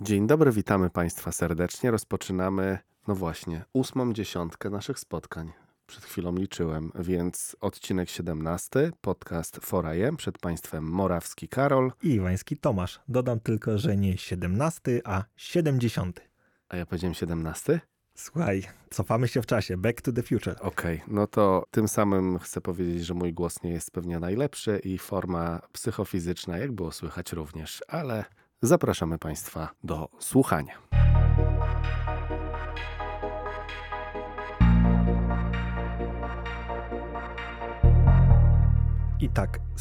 Dzień 0.00 0.26
dobry, 0.26 0.52
witamy 0.52 0.90
Państwa 0.90 1.32
serdecznie. 1.32 1.90
Rozpoczynamy, 1.90 2.78
no 3.08 3.14
właśnie, 3.14 3.64
ósmą 3.72 4.12
dziesiątkę 4.12 4.70
naszych 4.70 4.98
spotkań. 4.98 5.52
Przed 5.86 6.04
chwilą 6.04 6.34
liczyłem, 6.36 6.92
więc 6.98 7.56
odcinek 7.60 8.08
17, 8.08 8.92
podcast 9.00 9.58
4AM. 9.58 10.16
Przed 10.16 10.38
Państwem 10.38 10.84
Morawski 10.84 11.48
Karol. 11.48 11.92
I 12.02 12.08
Iwański 12.08 12.56
Tomasz. 12.56 13.00
Dodam 13.08 13.40
tylko, 13.40 13.78
że 13.78 13.96
nie 13.96 14.18
17, 14.18 15.00
a 15.04 15.24
70. 15.36 16.20
A 16.68 16.76
ja 16.76 16.86
powiedziałem 16.86 17.14
17? 17.14 17.80
Słuchaj, 18.14 18.62
cofamy 18.90 19.28
się 19.28 19.42
w 19.42 19.46
czasie. 19.46 19.76
Back 19.76 20.00
to 20.00 20.12
the 20.12 20.22
future. 20.22 20.56
Okej, 20.60 20.96
okay, 20.96 21.14
no 21.14 21.26
to 21.26 21.64
tym 21.70 21.88
samym 21.88 22.38
chcę 22.38 22.60
powiedzieć, 22.60 23.06
że 23.06 23.14
mój 23.14 23.32
głos 23.32 23.62
nie 23.62 23.70
jest 23.70 23.90
pewnie 23.90 24.18
najlepszy 24.18 24.80
i 24.84 24.98
forma 24.98 25.60
psychofizyczna, 25.72 26.58
jak 26.58 26.72
było 26.72 26.92
słychać 26.92 27.32
również, 27.32 27.82
ale 27.88 28.24
zapraszamy 28.66 29.18
Państwa 29.18 29.68
do 29.84 30.08
słuchania. 30.18 30.72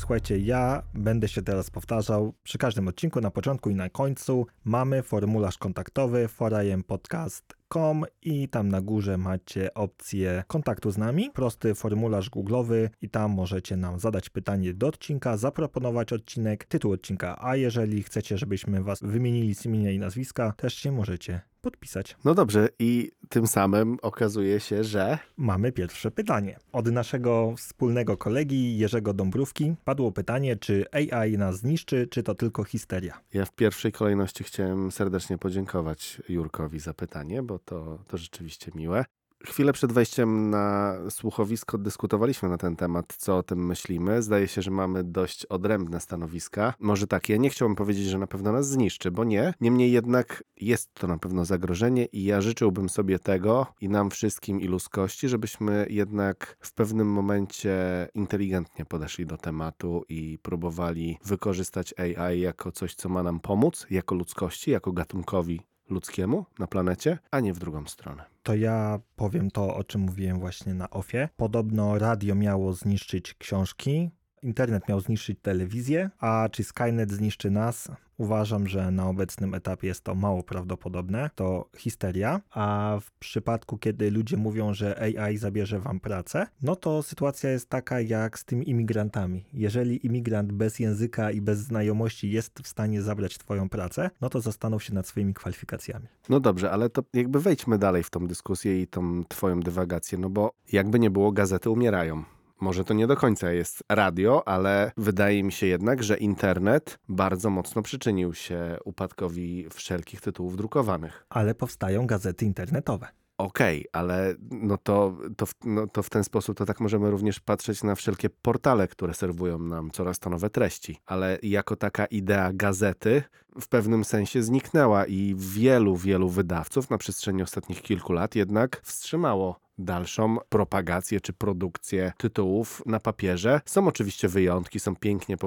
Słuchajcie, 0.03 0.37
ja 0.39 0.83
będę 0.93 1.27
się 1.27 1.41
teraz 1.41 1.69
powtarzał 1.69 2.33
przy 2.43 2.57
każdym 2.57 2.87
odcinku, 2.87 3.21
na 3.21 3.31
początku 3.31 3.69
i 3.69 3.75
na 3.75 3.89
końcu. 3.89 4.45
Mamy 4.63 5.03
formularz 5.03 5.57
kontaktowy 5.57 6.27
forajempodcast.com 6.27 8.05
i 8.21 8.49
tam 8.49 8.69
na 8.69 8.81
górze 8.81 9.17
macie 9.17 9.73
opcję 9.73 10.43
kontaktu 10.47 10.91
z 10.91 10.97
nami, 10.97 11.31
prosty 11.33 11.75
formularz 11.75 12.29
googlowy 12.29 12.89
i 13.01 13.09
tam 13.09 13.31
możecie 13.31 13.77
nam 13.77 13.99
zadać 13.99 14.29
pytanie 14.29 14.73
do 14.73 14.87
odcinka, 14.87 15.37
zaproponować 15.37 16.13
odcinek, 16.13 16.65
tytuł 16.65 16.91
odcinka, 16.91 17.37
a 17.41 17.55
jeżeli 17.55 18.03
chcecie, 18.03 18.37
żebyśmy 18.37 18.83
was 18.83 18.99
wymienili 19.01 19.55
z 19.55 19.65
imienia 19.65 19.91
i 19.91 19.99
nazwiska, 19.99 20.53
też 20.57 20.73
się 20.73 20.91
możecie 20.91 21.41
podpisać. 21.63 22.17
No 22.25 22.33
dobrze, 22.33 22.69
i 22.79 23.11
tym 23.29 23.47
samym 23.47 23.97
okazuje 24.01 24.59
się, 24.59 24.83
że. 24.83 25.17
Mamy 25.37 25.71
pierwsze 25.71 26.11
pytanie. 26.11 26.59
Od 26.71 26.91
naszego 26.91 27.53
wspólnego 27.57 28.17
kolegi 28.17 28.77
Jerzego 28.77 29.13
Dąbrówki 29.13 29.75
padło 29.85 30.11
pytanie, 30.11 30.55
czy 30.55 30.85
AI 30.91 31.37
nas 31.37 31.57
zniszczy, 31.57 32.07
czy 32.07 32.23
to 32.23 32.35
tylko 32.35 32.63
histeria. 32.63 33.19
Ja 33.33 33.45
w 33.45 33.51
pierwszej 33.51 33.91
kolejności 33.91 34.43
chciałem 34.43 34.91
serdecznie 34.91 35.37
podziękować 35.37 36.21
Jurkowi 36.29 36.79
za 36.79 36.93
pytanie, 36.93 37.43
bo 37.43 37.59
to, 37.59 37.99
to 38.07 38.17
rzeczywiście 38.17 38.71
miłe. 38.75 39.05
Chwilę 39.45 39.73
przed 39.73 39.91
wejściem 39.91 40.49
na 40.49 40.95
słuchowisko 41.09 41.77
dyskutowaliśmy 41.77 42.49
na 42.49 42.57
ten 42.57 42.75
temat, 42.75 43.15
co 43.17 43.37
o 43.37 43.43
tym 43.43 43.65
myślimy. 43.65 44.21
Zdaje 44.21 44.47
się, 44.47 44.61
że 44.61 44.71
mamy 44.71 45.03
dość 45.03 45.45
odrębne 45.45 45.99
stanowiska. 45.99 46.73
Może 46.79 47.07
tak, 47.07 47.29
ja 47.29 47.37
nie 47.37 47.49
chciałbym 47.49 47.75
powiedzieć, 47.75 48.05
że 48.05 48.17
na 48.17 48.27
pewno 48.27 48.51
nas 48.51 48.69
zniszczy, 48.69 49.11
bo 49.11 49.23
nie. 49.23 49.53
Niemniej 49.61 49.91
jednak 49.91 50.43
jest 50.57 50.93
to 50.93 51.07
na 51.07 51.17
pewno 51.17 51.45
zagrożenie 51.45 52.05
i 52.05 52.23
ja 52.23 52.41
życzyłbym 52.41 52.89
sobie 52.89 53.19
tego 53.19 53.67
i 53.81 53.89
nam 53.89 54.09
wszystkim 54.09 54.61
i 54.61 54.67
ludzkości, 54.67 55.29
żebyśmy 55.29 55.85
jednak 55.89 56.57
w 56.59 56.73
pewnym 56.73 57.07
momencie 57.07 58.07
inteligentnie 58.13 58.85
podeszli 58.85 59.25
do 59.25 59.37
tematu 59.37 60.03
i 60.09 60.39
próbowali 60.41 61.17
wykorzystać 61.25 61.93
AI 61.97 62.39
jako 62.39 62.71
coś, 62.71 62.95
co 62.95 63.09
ma 63.09 63.23
nam 63.23 63.39
pomóc, 63.39 63.87
jako 63.89 64.15
ludzkości, 64.15 64.71
jako 64.71 64.91
gatunkowi 64.91 65.61
ludzkiemu 65.89 66.45
na 66.59 66.67
planecie, 66.67 67.19
a 67.31 67.39
nie 67.39 67.53
w 67.53 67.59
drugą 67.59 67.85
stronę. 67.85 68.32
To 68.43 68.55
ja 68.55 68.99
powiem 69.15 69.51
to, 69.51 69.75
o 69.75 69.83
czym 69.83 70.01
mówiłem 70.01 70.39
właśnie 70.39 70.73
na 70.73 70.89
OFie. 70.89 71.29
Podobno 71.35 71.97
radio 71.97 72.35
miało 72.35 72.73
zniszczyć 72.73 73.33
książki, 73.33 74.09
internet 74.43 74.89
miał 74.89 74.99
zniszczyć 74.99 75.39
telewizję, 75.41 76.09
a 76.19 76.49
czy 76.51 76.63
Skynet 76.63 77.11
zniszczy 77.11 77.51
nas? 77.51 77.89
Uważam, 78.17 78.67
że 78.67 78.91
na 78.91 79.09
obecnym 79.09 79.53
etapie 79.53 79.87
jest 79.87 80.03
to 80.03 80.15
mało 80.15 80.43
prawdopodobne. 80.43 81.29
To 81.35 81.69
histeria, 81.77 82.41
a 82.51 82.97
w 83.01 83.11
przypadku, 83.11 83.77
kiedy 83.77 84.11
ludzie 84.11 84.37
mówią, 84.37 84.73
że 84.73 84.99
AI 85.19 85.37
zabierze 85.37 85.79
wam 85.79 85.99
pracę, 85.99 86.47
no 86.61 86.75
to 86.75 87.03
sytuacja 87.03 87.49
jest 87.49 87.69
taka 87.69 88.01
jak 88.01 88.39
z 88.39 88.45
tymi 88.45 88.69
imigrantami. 88.69 89.45
Jeżeli 89.53 90.05
imigrant 90.05 90.51
bez 90.51 90.79
języka 90.79 91.31
i 91.31 91.41
bez 91.41 91.59
znajomości 91.59 92.31
jest 92.31 92.59
w 92.63 92.67
stanie 92.67 93.01
zabrać 93.01 93.37
twoją 93.37 93.69
pracę, 93.69 94.09
no 94.21 94.29
to 94.29 94.41
zastanów 94.41 94.83
się 94.83 94.93
nad 94.93 95.07
swoimi 95.07 95.33
kwalifikacjami. 95.33 96.05
No 96.29 96.39
dobrze, 96.39 96.71
ale 96.71 96.89
to 96.89 97.03
jakby 97.13 97.39
wejdźmy 97.39 97.77
dalej 97.77 98.03
w 98.03 98.09
tą 98.09 98.27
dyskusję 98.27 98.81
i 98.81 98.87
tą 98.87 99.23
twoją 99.27 99.59
dywagację, 99.59 100.17
no 100.17 100.29
bo 100.29 100.53
jakby 100.71 100.99
nie 100.99 101.09
było, 101.09 101.31
gazety 101.31 101.69
umierają. 101.69 102.23
Może 102.63 102.83
to 102.83 102.93
nie 102.93 103.07
do 103.07 103.15
końca 103.15 103.51
jest 103.51 103.83
radio, 103.89 104.47
ale 104.47 104.91
wydaje 104.97 105.43
mi 105.43 105.51
się 105.51 105.67
jednak, 105.67 106.03
że 106.03 106.17
internet 106.17 106.99
bardzo 107.09 107.49
mocno 107.49 107.81
przyczynił 107.81 108.33
się 108.33 108.77
upadkowi 108.85 109.67
wszelkich 109.69 110.21
tytułów 110.21 110.57
drukowanych. 110.57 111.25
Ale 111.29 111.55
powstają 111.55 112.07
gazety 112.07 112.45
internetowe. 112.45 113.07
Okej, 113.37 113.79
okay, 113.79 114.01
ale 114.01 114.35
no 114.51 114.77
to, 114.77 115.17
to, 115.37 115.45
no 115.63 115.87
to 115.87 116.03
w 116.03 116.09
ten 116.09 116.23
sposób 116.23 116.57
to 116.57 116.65
tak 116.65 116.79
możemy 116.79 117.11
również 117.11 117.39
patrzeć 117.39 117.83
na 117.83 117.95
wszelkie 117.95 118.29
portale, 118.29 118.87
które 118.87 119.13
serwują 119.13 119.59
nam 119.59 119.91
coraz 119.91 120.19
to 120.19 120.29
nowe 120.29 120.49
treści. 120.49 120.97
Ale 121.05 121.39
jako 121.41 121.75
taka 121.75 122.05
idea 122.05 122.53
gazety 122.53 123.23
w 123.61 123.67
pewnym 123.67 124.03
sensie 124.03 124.43
zniknęła 124.43 125.05
i 125.05 125.35
wielu, 125.37 125.97
wielu 125.97 126.29
wydawców 126.29 126.89
na 126.89 126.97
przestrzeni 126.97 127.43
ostatnich 127.43 127.81
kilku 127.81 128.13
lat 128.13 128.35
jednak 128.35 128.81
wstrzymało 128.83 129.63
dalszą 129.77 130.37
propagację 130.49 131.21
czy 131.21 131.33
produkcję 131.33 132.13
tytułów 132.17 132.83
na 132.85 132.99
papierze. 132.99 133.61
Są 133.65 133.87
oczywiście 133.87 134.27
wyjątki, 134.27 134.79
są 134.79 134.95
pięknie 134.95 135.37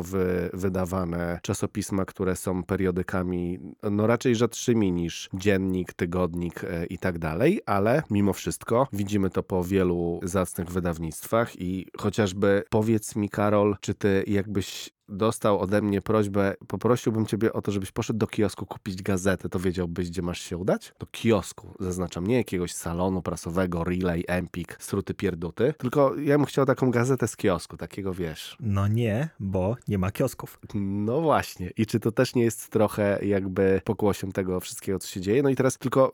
wydawane 0.53 1.41
czasopisma, 1.43 2.05
które 2.05 2.37
są 2.37 2.63
periodykami 2.63 3.59
no 3.91 4.07
raczej 4.07 4.35
rzadszymi 4.35 4.93
niż 4.93 5.29
dziennik, 5.35 5.93
tygodnik 5.93 6.65
e, 6.65 6.87
i 6.87 6.99
tak 6.99 7.19
dalej, 7.19 7.61
ale 7.67 8.03
mimo 8.11 8.33
wszystko 8.33 8.89
widzimy 8.93 9.31
to 9.31 9.43
po 9.43 9.65
wielu 9.65 10.21
zacnych 10.23 10.71
wydawnictwach 10.71 11.61
i 11.61 11.87
chociażby 11.99 12.63
powiedz 12.71 13.17
mi 13.17 13.29
Karol, 13.29 13.77
czy 13.81 13.95
ty 13.95 14.25
jakbyś 14.27 14.96
dostał 15.09 15.61
ode 15.61 15.83
mnie 15.83 16.03
prośbę, 16.03 16.55
poprosiłbym 16.67 17.27
ciebie 17.27 17.53
o 17.53 17.63
to, 17.63 17.73
żebyś 17.73 17.93
poszedł 17.93 18.19
do 18.19 18.27
kiosku 18.27 18.67
kupić 18.67 19.03
gazetę, 19.03 19.49
to 19.49 19.59
wiedziałbyś, 19.59 20.11
gdzie 20.11 20.23
masz 20.23 20.41
się 20.41 20.57
udać? 20.57 20.95
Do 20.99 21.07
kiosku, 21.11 21.75
zaznaczam, 21.81 22.27
nie 22.27 22.37
jakiegoś 22.37 22.73
salonu 22.73 23.23
prasowego, 23.23 23.85
Relay, 23.85 24.25
Empik, 24.29 24.77
struty 24.81 25.15
pierduty, 25.15 25.75
tylko 25.79 26.17
ja 26.17 26.37
bym 26.37 26.47
chciał 26.47 26.67
taką 26.67 26.91
gazetę 26.91 27.29
z 27.29 27.37
kiosku, 27.37 27.77
takiego 27.77 28.15
wiesz. 28.15 28.57
No 28.61 28.89
nie, 28.89 29.29
bo 29.41 29.77
nie 29.89 29.99
ma 29.99 30.11
kiosków. 30.11 30.59
No 30.75 31.21
właśnie. 31.21 31.71
I 31.77 31.87
czy 31.87 32.01
to 32.01 32.13
też 32.13 32.35
nie 32.35 32.43
jest 32.43 32.71
trochę 32.71 33.19
jakby 33.23 33.81
pokłosiem 33.85 34.33
tego 34.33 34.61
wszystkiego, 34.61 34.99
co 34.99 35.09
się 35.09 35.21
dzieje? 35.21 35.43
No 35.43 35.49
i 35.49 35.57
teraz 35.57 35.79
tylko 35.79 36.13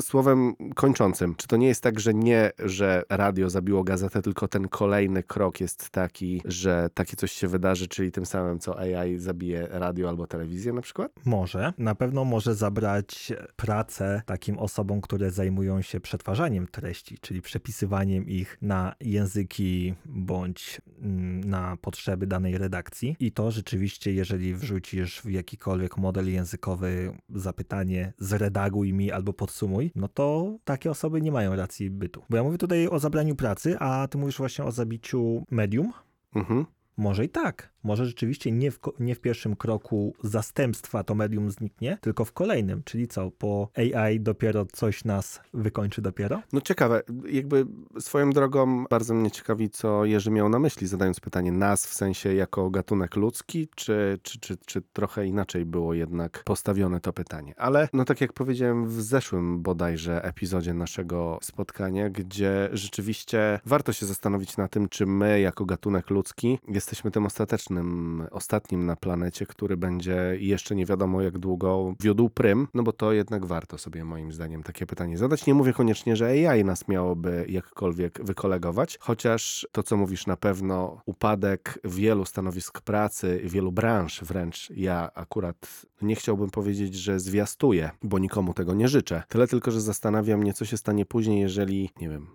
słowem 0.00 0.54
kończącym, 0.74 1.34
czy 1.34 1.46
to 1.46 1.56
nie 1.56 1.66
jest 1.66 1.82
tak, 1.82 2.00
że 2.00 2.14
nie, 2.14 2.52
że 2.58 3.02
radio 3.08 3.50
zabiło 3.50 3.84
gazetę, 3.84 4.22
tylko 4.22 4.48
ten 4.48 4.68
kolejny 4.68 5.22
krok 5.22 5.60
jest 5.60 5.90
taki, 5.90 6.42
że 6.44 6.90
takie 6.94 7.16
coś 7.16 7.32
się 7.32 7.48
wydarzy, 7.48 7.88
czyli 7.88 8.12
tym 8.12 8.26
samym, 8.28 8.58
co 8.58 8.78
AI 8.78 9.18
zabije 9.18 9.68
radio 9.70 10.08
albo 10.08 10.26
telewizję 10.26 10.72
na 10.72 10.80
przykład? 10.80 11.12
Może. 11.24 11.72
Na 11.78 11.94
pewno 11.94 12.24
może 12.24 12.54
zabrać 12.54 13.32
pracę 13.56 14.22
takim 14.26 14.58
osobom, 14.58 15.00
które 15.00 15.30
zajmują 15.30 15.82
się 15.82 16.00
przetwarzaniem 16.00 16.66
treści, 16.66 17.18
czyli 17.20 17.42
przepisywaniem 17.42 18.28
ich 18.28 18.58
na 18.62 18.94
języki 19.00 19.94
bądź 20.06 20.80
mm, 21.02 21.44
na 21.44 21.76
potrzeby 21.76 22.26
danej 22.26 22.58
redakcji. 22.58 23.16
I 23.20 23.32
to 23.32 23.50
rzeczywiście, 23.50 24.12
jeżeli 24.12 24.54
wrzucisz 24.54 25.20
w 25.20 25.30
jakikolwiek 25.30 25.96
model 25.96 26.32
językowy 26.32 27.12
zapytanie 27.28 28.12
zredaguj 28.18 28.92
mi 28.92 29.12
albo 29.12 29.32
podsumuj, 29.32 29.92
no 29.94 30.08
to 30.08 30.56
takie 30.64 30.90
osoby 30.90 31.22
nie 31.22 31.32
mają 31.32 31.56
racji 31.56 31.90
bytu. 31.90 32.22
Bo 32.30 32.36
ja 32.36 32.42
mówię 32.42 32.58
tutaj 32.58 32.88
o 32.88 32.98
zabraniu 32.98 33.36
pracy, 33.36 33.78
a 33.78 34.08
ty 34.08 34.18
mówisz 34.18 34.38
właśnie 34.38 34.64
o 34.64 34.72
zabiciu 34.72 35.44
medium. 35.50 35.92
Mhm. 36.34 36.66
Może 36.96 37.24
i 37.24 37.28
tak. 37.28 37.72
Może 37.88 38.06
rzeczywiście 38.06 38.52
nie 38.52 38.70
w, 38.70 38.78
nie 39.00 39.14
w 39.14 39.20
pierwszym 39.20 39.56
kroku 39.56 40.14
zastępstwa 40.22 41.04
to 41.04 41.14
medium 41.14 41.50
zniknie, 41.50 41.98
tylko 42.00 42.24
w 42.24 42.32
kolejnym. 42.32 42.82
Czyli 42.84 43.08
co, 43.08 43.30
po 43.30 43.68
AI 43.76 44.20
dopiero 44.20 44.66
coś 44.72 45.04
nas 45.04 45.40
wykończy 45.54 46.02
dopiero? 46.02 46.42
No 46.52 46.60
ciekawe. 46.60 47.02
Jakby 47.30 47.66
swoją 47.98 48.30
drogą 48.30 48.84
bardzo 48.90 49.14
mnie 49.14 49.30
ciekawi, 49.30 49.70
co 49.70 50.04
Jerzy 50.04 50.30
miał 50.30 50.48
na 50.48 50.58
myśli, 50.58 50.86
zadając 50.86 51.20
pytanie 51.20 51.52
nas 51.52 51.86
w 51.86 51.94
sensie 51.94 52.34
jako 52.34 52.70
gatunek 52.70 53.16
ludzki, 53.16 53.68
czy, 53.74 54.18
czy, 54.22 54.38
czy, 54.40 54.56
czy 54.66 54.82
trochę 54.92 55.26
inaczej 55.26 55.64
było 55.64 55.94
jednak 55.94 56.42
postawione 56.44 57.00
to 57.00 57.12
pytanie. 57.12 57.54
Ale 57.56 57.88
no 57.92 58.04
tak 58.04 58.20
jak 58.20 58.32
powiedziałem 58.32 58.88
w 58.88 59.02
zeszłym 59.02 59.62
bodajże 59.62 60.24
epizodzie 60.24 60.74
naszego 60.74 61.38
spotkania, 61.42 62.10
gdzie 62.10 62.68
rzeczywiście 62.72 63.60
warto 63.66 63.92
się 63.92 64.06
zastanowić 64.06 64.56
na 64.56 64.68
tym, 64.68 64.88
czy 64.88 65.06
my 65.06 65.40
jako 65.40 65.64
gatunek 65.64 66.10
ludzki 66.10 66.58
jesteśmy 66.68 67.10
tym 67.10 67.26
ostatecznym 67.26 67.77
ostatnim 68.30 68.86
na 68.86 68.96
planecie, 68.96 69.46
który 69.46 69.76
będzie 69.76 70.36
jeszcze 70.38 70.74
nie 70.74 70.86
wiadomo 70.86 71.22
jak 71.22 71.38
długo 71.38 71.94
wiódł 72.00 72.28
prym, 72.28 72.68
no 72.74 72.82
bo 72.82 72.92
to 72.92 73.12
jednak 73.12 73.46
warto 73.46 73.78
sobie 73.78 74.04
moim 74.04 74.32
zdaniem 74.32 74.62
takie 74.62 74.86
pytanie 74.86 75.18
zadać. 75.18 75.46
Nie 75.46 75.54
mówię 75.54 75.72
koniecznie, 75.72 76.16
że 76.16 76.26
AI 76.26 76.64
nas 76.64 76.88
miałoby 76.88 77.46
jakkolwiek 77.48 78.24
wykolegować, 78.24 78.98
chociaż 79.00 79.66
to, 79.72 79.82
co 79.82 79.96
mówisz, 79.96 80.26
na 80.26 80.36
pewno 80.36 81.00
upadek 81.06 81.78
wielu 81.84 82.24
stanowisk 82.24 82.80
pracy, 82.80 83.40
wielu 83.44 83.72
branż 83.72 84.22
wręcz, 84.24 84.70
ja 84.70 85.10
akurat 85.14 85.86
nie 86.02 86.16
chciałbym 86.16 86.50
powiedzieć, 86.50 86.94
że 86.94 87.20
zwiastuję, 87.20 87.90
bo 88.02 88.18
nikomu 88.18 88.54
tego 88.54 88.74
nie 88.74 88.88
życzę. 88.88 89.22
Tyle 89.28 89.46
tylko, 89.46 89.70
że 89.70 89.80
zastanawiam 89.80 90.40
mnie, 90.40 90.54
co 90.54 90.64
się 90.64 90.76
stanie 90.76 91.06
później, 91.06 91.40
jeżeli, 91.40 91.90
nie 92.00 92.08
wiem, 92.08 92.26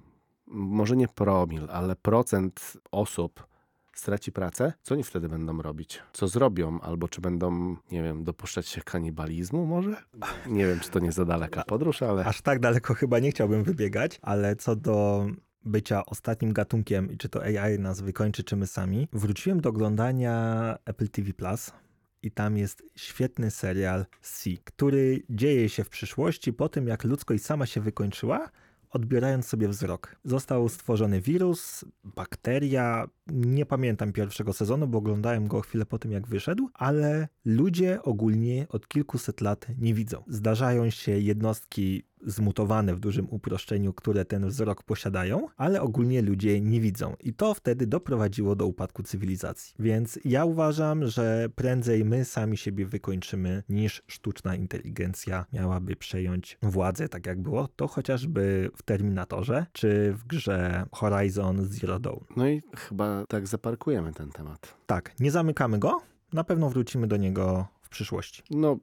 może 0.48 0.95
nie 0.95 1.07
promil, 1.07 1.68
ale 1.72 1.95
procent 1.95 2.74
osób 2.92 3.53
straci 3.95 4.31
pracę, 4.31 4.74
co 4.84 4.95
oni 4.95 5.04
wtedy 5.04 5.30
będą 5.30 5.62
robić? 5.62 6.01
Co 6.13 6.28
zrobią? 6.28 6.80
Albo 6.81 7.07
czy 7.07 7.22
będą, 7.22 7.75
nie 7.92 8.04
wiem, 8.04 8.24
dopuszczać 8.24 8.68
się 8.68 8.81
kanibalizmu 8.81 9.66
może? 9.66 9.95
Nie 10.48 10.68
wiem, 10.68 10.80
czy 10.80 10.90
to 10.90 11.00
nie 11.00 11.12
za 11.12 11.25
daleka 11.25 11.63
podróż, 11.63 12.01
ale... 12.01 12.25
Aż 12.25 12.42
tak 12.42 12.60
daleko 12.60 12.94
chyba 12.94 13.19
nie 13.19 13.31
chciałbym 13.31 13.63
wybiegać, 13.63 14.19
ale 14.22 14.56
co 14.56 14.75
do 14.75 15.28
bycia 15.66 16.06
ostatnim 16.06 16.54
gatunkiem 16.54 17.12
i 17.12 17.18
czy 17.18 17.30
to 17.30 17.44
AI 17.44 17.80
nas 17.80 18.01
wykończy, 18.01 18.44
czy 18.44 18.56
my 18.56 18.68
sami, 18.68 19.07
wróciłem 19.13 19.62
do 19.62 19.69
oglądania 19.69 20.78
Apple 20.86 21.10
TV 21.10 21.34
Plus. 21.34 21.72
I 22.24 22.31
tam 22.31 22.57
jest 22.57 22.84
świetny 22.95 23.51
serial 23.51 24.06
C, 24.22 24.50
który 24.63 25.24
dzieje 25.30 25.69
się 25.69 25.84
w 25.84 25.90
przyszłości 25.90 26.54
po 26.54 26.69
tym, 26.69 26.88
jak 26.88 27.04
ludzkość 27.04 27.44
sama 27.45 27.66
się 27.66 27.81
wykończyła, 27.81 28.50
odbierając 28.94 29.48
sobie 29.48 29.68
wzrok. 29.68 30.16
Został 30.24 30.69
stworzony 30.69 31.22
wirus, 31.22 31.86
bakteria, 32.04 33.07
nie 33.28 33.66
pamiętam 33.66 34.13
pierwszego 34.13 34.54
sezonu, 34.54 34.88
bo 34.88 34.98
oglądałem 34.98 35.48
go 35.48 35.62
chwilę 35.62 35.86
po 35.86 36.00
tym, 36.00 36.12
jak 36.12 36.28
wyszedł, 36.28 36.69
ale 36.74 37.28
ludzie 37.45 38.04
ogólnie 38.04 38.68
od 38.69 38.88
kilkuset 38.88 39.42
lat 39.42 39.68
nie 39.80 39.94
widzą. 39.94 40.24
Zdarzają 40.28 40.90
się 40.90 41.12
jednostki 41.12 42.04
zmutowane 42.25 42.96
w 42.96 43.00
dużym 43.00 43.28
uproszczeniu, 43.30 43.94
które 43.94 44.25
ten 44.25 44.48
wzrok 44.48 44.84
posiadają, 44.84 45.48
ale 45.58 45.81
ogólnie 45.81 46.22
ludzie 46.22 46.62
nie 46.62 46.81
widzą. 46.81 47.16
I 47.20 47.34
to 47.34 47.54
wtedy 47.54 47.88
doprowadziło 47.88 48.56
do 48.56 48.66
upadku 48.66 49.04
cywilizacji. 49.04 49.75
Więc 49.80 50.20
ja 50.25 50.46
uważam, 50.46 51.08
że 51.08 51.48
prędzej 51.56 52.06
my 52.06 52.25
sami 52.25 52.58
siebie 52.58 52.86
wykończymy, 52.86 53.64
niż 53.70 54.04
sztuczna 54.08 54.56
inteligencja 54.56 55.46
miałaby 55.54 55.96
przejąć 55.96 56.58
władzę, 56.62 57.10
tak 57.10 57.25
jak 57.25 57.42
było 57.42 57.68
to 57.68 57.88
chociażby 57.88 58.69
w 58.76 58.84
Terminatorze, 58.84 59.66
czy 59.72 60.14
w 60.14 60.28
grze 60.28 60.86
Horizon 60.92 61.66
Zero 61.66 62.00
Dawn. 62.00 62.24
No 62.38 62.48
i 62.48 62.62
chyba 62.78 63.26
tak 63.28 63.48
zaparkujemy 63.48 64.14
ten 64.14 64.30
temat. 64.30 64.76
Tak, 64.86 65.19
nie 65.19 65.31
zamykamy 65.31 65.80
go, 65.80 66.02
na 66.34 66.44
pewno 66.44 66.69
wrócimy 66.69 67.08
do 67.08 67.18
niego 67.18 67.68
przyszłości. 67.94 68.44
No, 68.50 68.78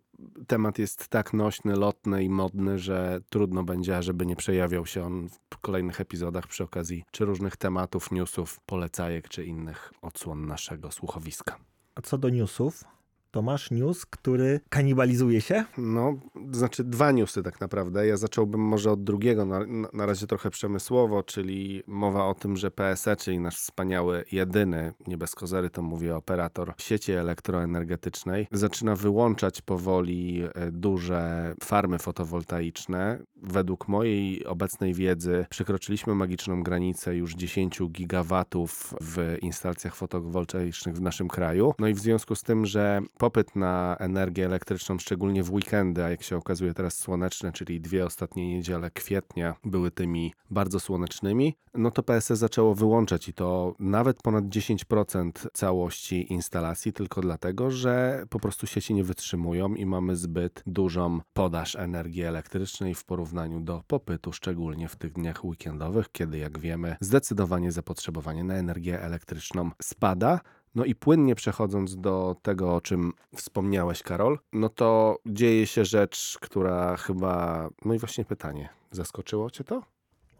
temat 0.47 0.79
jest 0.79 1.09
tak 1.09 1.33
nośny, 1.33 1.77
lotny 1.77 2.25
i 2.25 2.29
modny, 2.29 2.79
że 2.79 3.21
trudno 3.29 3.63
będzie, 3.63 4.03
żeby 4.03 4.27
nie 4.27 4.37
przejawiał 4.37 4.87
się 4.87 5.05
on 5.05 5.29
w 5.29 5.59
kolejnych 5.59 6.01
epizodach 6.01 6.47
przy 6.47 6.65
okazji 6.65 7.05
czy 7.11 7.25
różnych 7.25 7.57
tematów, 7.57 8.11
newsów, 8.11 8.61
polecajek 8.67 9.29
czy 9.29 9.45
innych 9.45 9.93
odsłon 10.03 10.47
naszego 10.47 10.91
słuchowiska. 10.91 11.59
A 11.95 12.03
co 12.03 12.19
do 12.19 12.29
newsów, 12.29 12.85
to 13.31 13.43
masz 13.43 13.71
news, 13.71 14.07
który 14.07 14.61
kanibalizuje 14.69 15.41
się? 15.41 15.65
No, 15.79 16.19
znaczy 16.53 16.85
dwa 16.85 17.13
newsy 17.13 17.43
tak 17.43 17.61
naprawdę. 17.61 18.07
Ja 18.07 18.17
zacząłbym 18.17 18.61
może 18.61 18.91
od 18.93 19.05
drugiego, 19.05 19.45
na, 19.45 19.61
na 19.93 20.07
razie 20.07 20.27
trochę 20.27 20.51
przemysłowo, 20.51 21.23
czyli 21.23 21.83
mowa 21.87 22.27
o 22.27 22.35
tym, 22.35 22.57
że 22.57 22.71
PSE, 22.71 23.17
czyli 23.17 23.39
nasz 23.39 23.57
wspaniały, 23.57 24.25
jedyny, 24.33 24.93
nie 25.07 25.19
bez 25.19 25.35
kozery 25.35 25.71
to 25.71 25.83
mówię, 25.83 26.17
operator 26.17 26.75
sieci 26.79 27.13
elektroenergetycznej, 27.13 28.47
zaczyna 28.53 28.97
wyłączać 28.97 29.63
powoli 29.63 30.43
e, 30.55 30.71
duże 30.73 31.55
farmy 31.65 31.99
fotowoltaiczne. 31.99 33.19
Według 33.43 33.89
mojej 33.89 34.47
obecnej 34.47 34.95
wiedzy 34.95 35.47
przekroczyliśmy 35.51 36.15
magiczną 36.15 36.63
granicę 36.63 37.17
już 37.17 37.35
10 37.35 37.83
gigawatów 37.91 38.95
w 39.01 39.37
instalacjach 39.43 39.95
fotowoltaicznych 39.95 40.97
w 40.97 41.01
naszym 41.01 41.29
kraju. 41.29 41.75
No 41.79 41.89
i 41.89 41.95
w 41.95 41.99
związku 41.99 42.35
z 42.35 42.43
tym, 42.43 42.67
że 42.67 43.01
popyt 43.21 43.57
na 43.57 43.97
energię 43.99 44.47
elektryczną, 44.47 44.99
szczególnie 44.99 45.43
w 45.43 45.53
weekendy, 45.53 46.05
a 46.05 46.11
jak 46.11 46.23
się 46.23 46.37
okazuje 46.37 46.75
teraz 46.75 46.95
słoneczne, 46.99 47.53
czyli 47.53 47.81
dwie 47.81 48.07
ostatnie 48.07 48.55
niedziele 48.55 48.91
kwietnia 48.91 49.55
były 49.65 49.91
tymi 49.91 50.35
bardzo 50.51 50.81
słonecznymi, 50.81 51.55
no 51.75 51.91
to 51.91 52.03
PSE 52.03 52.37
zaczęło 52.37 52.75
wyłączać 52.75 53.29
i 53.29 53.35
to 53.35 53.75
nawet 53.79 54.23
ponad 54.23 54.45
10% 54.45 55.31
całości 55.53 56.33
instalacji, 56.33 56.93
tylko 56.93 57.21
dlatego, 57.21 57.71
że 57.71 58.25
po 58.31 58.41
prostu 58.41 58.67
sieci 58.67 58.95
nie 58.95 59.05
wytrzymują 59.05 59.75
i 59.75 59.87
mamy 59.87 60.17
zbyt 60.17 60.63
dużą 60.67 61.21
podaż 61.33 61.77
energii 61.77 62.23
elektrycznej 62.23 62.95
w 62.95 63.05
porównaniu 63.05 63.61
do 63.61 63.83
popytu, 63.87 64.33
szczególnie 64.33 64.89
w 64.89 64.97
tych 64.97 65.13
dniach 65.13 65.45
weekendowych, 65.45 66.13
kiedy 66.13 66.39
jak 66.39 66.59
wiemy 66.59 66.97
zdecydowanie 67.01 67.73
zapotrzebowanie 67.73 68.45
na 68.45 68.55
energię 68.55 69.03
elektryczną 69.03 69.71
spada. 69.83 70.41
No 70.75 70.85
i 70.85 70.95
płynnie 70.95 71.35
przechodząc 71.35 71.97
do 71.97 72.37
tego, 72.43 72.75
o 72.75 72.81
czym 72.81 73.13
wspomniałeś, 73.37 74.03
Karol, 74.03 74.39
no 74.53 74.69
to 74.69 75.19
dzieje 75.27 75.67
się 75.67 75.85
rzecz, 75.85 76.39
która 76.41 76.97
chyba. 76.97 77.69
No 77.85 77.95
i 77.95 77.99
właśnie 77.99 78.25
pytanie. 78.25 78.69
Zaskoczyło 78.91 79.51
Cię 79.51 79.65
to? 79.65 79.83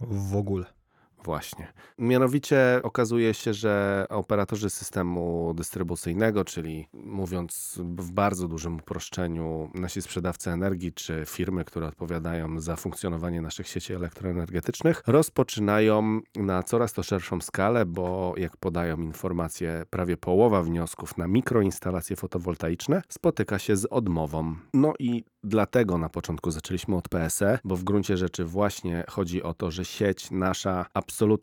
W 0.01 0.37
ogóle. 0.37 0.80
Właśnie. 1.25 1.73
Mianowicie 1.99 2.81
okazuje 2.83 3.35
się, 3.35 3.55
że 3.55 4.07
operatorzy 4.09 4.71
systemu 4.71 5.55
dystrybucyjnego, 5.57 6.45
czyli 6.45 6.89
mówiąc 6.93 7.81
w 7.85 8.13
bardzo 8.13 8.49
dużym 8.49 8.77
uproszczeniu, 8.77 9.71
nasi 9.75 10.03
sprzedawcy 10.03 10.51
energii 10.51 10.93
czy 10.93 11.23
firmy, 11.27 11.65
które 11.65 11.87
odpowiadają 11.87 12.61
za 12.61 12.77
funkcjonowanie 12.77 13.41
naszych 13.41 13.69
sieci 13.69 13.93
elektroenergetycznych, 13.93 15.03
rozpoczynają 15.07 16.21
na 16.37 16.63
coraz 16.63 16.93
to 16.93 17.03
szerszą 17.03 17.41
skalę, 17.41 17.87
bo 17.87 18.35
jak 18.37 18.57
podają 18.57 18.97
informacje, 18.97 19.85
prawie 19.91 20.17
połowa 20.17 20.63
wniosków 20.63 21.17
na 21.19 21.27
mikroinstalacje 21.27 22.17
fotowoltaiczne 22.17 23.03
spotyka 23.09 23.59
się 23.59 23.77
z 23.77 23.85
odmową. 23.85 24.57
No 24.75 24.93
i 24.99 25.25
dlatego 25.45 25.99
na 25.99 26.09
początku 26.09 26.51
zaczęliśmy 26.51 26.97
od 26.97 27.09
PSE, 27.09 27.59
bo 27.65 27.77
w 27.77 27.85
gruncie 27.85 28.17
rzeczy 28.17 28.45
właśnie 28.45 29.05
chodzi 29.09 29.43
o 29.43 29.55
to, 29.55 29.71
że 29.71 29.85
sieć 29.85 30.31
nasza 30.31 30.87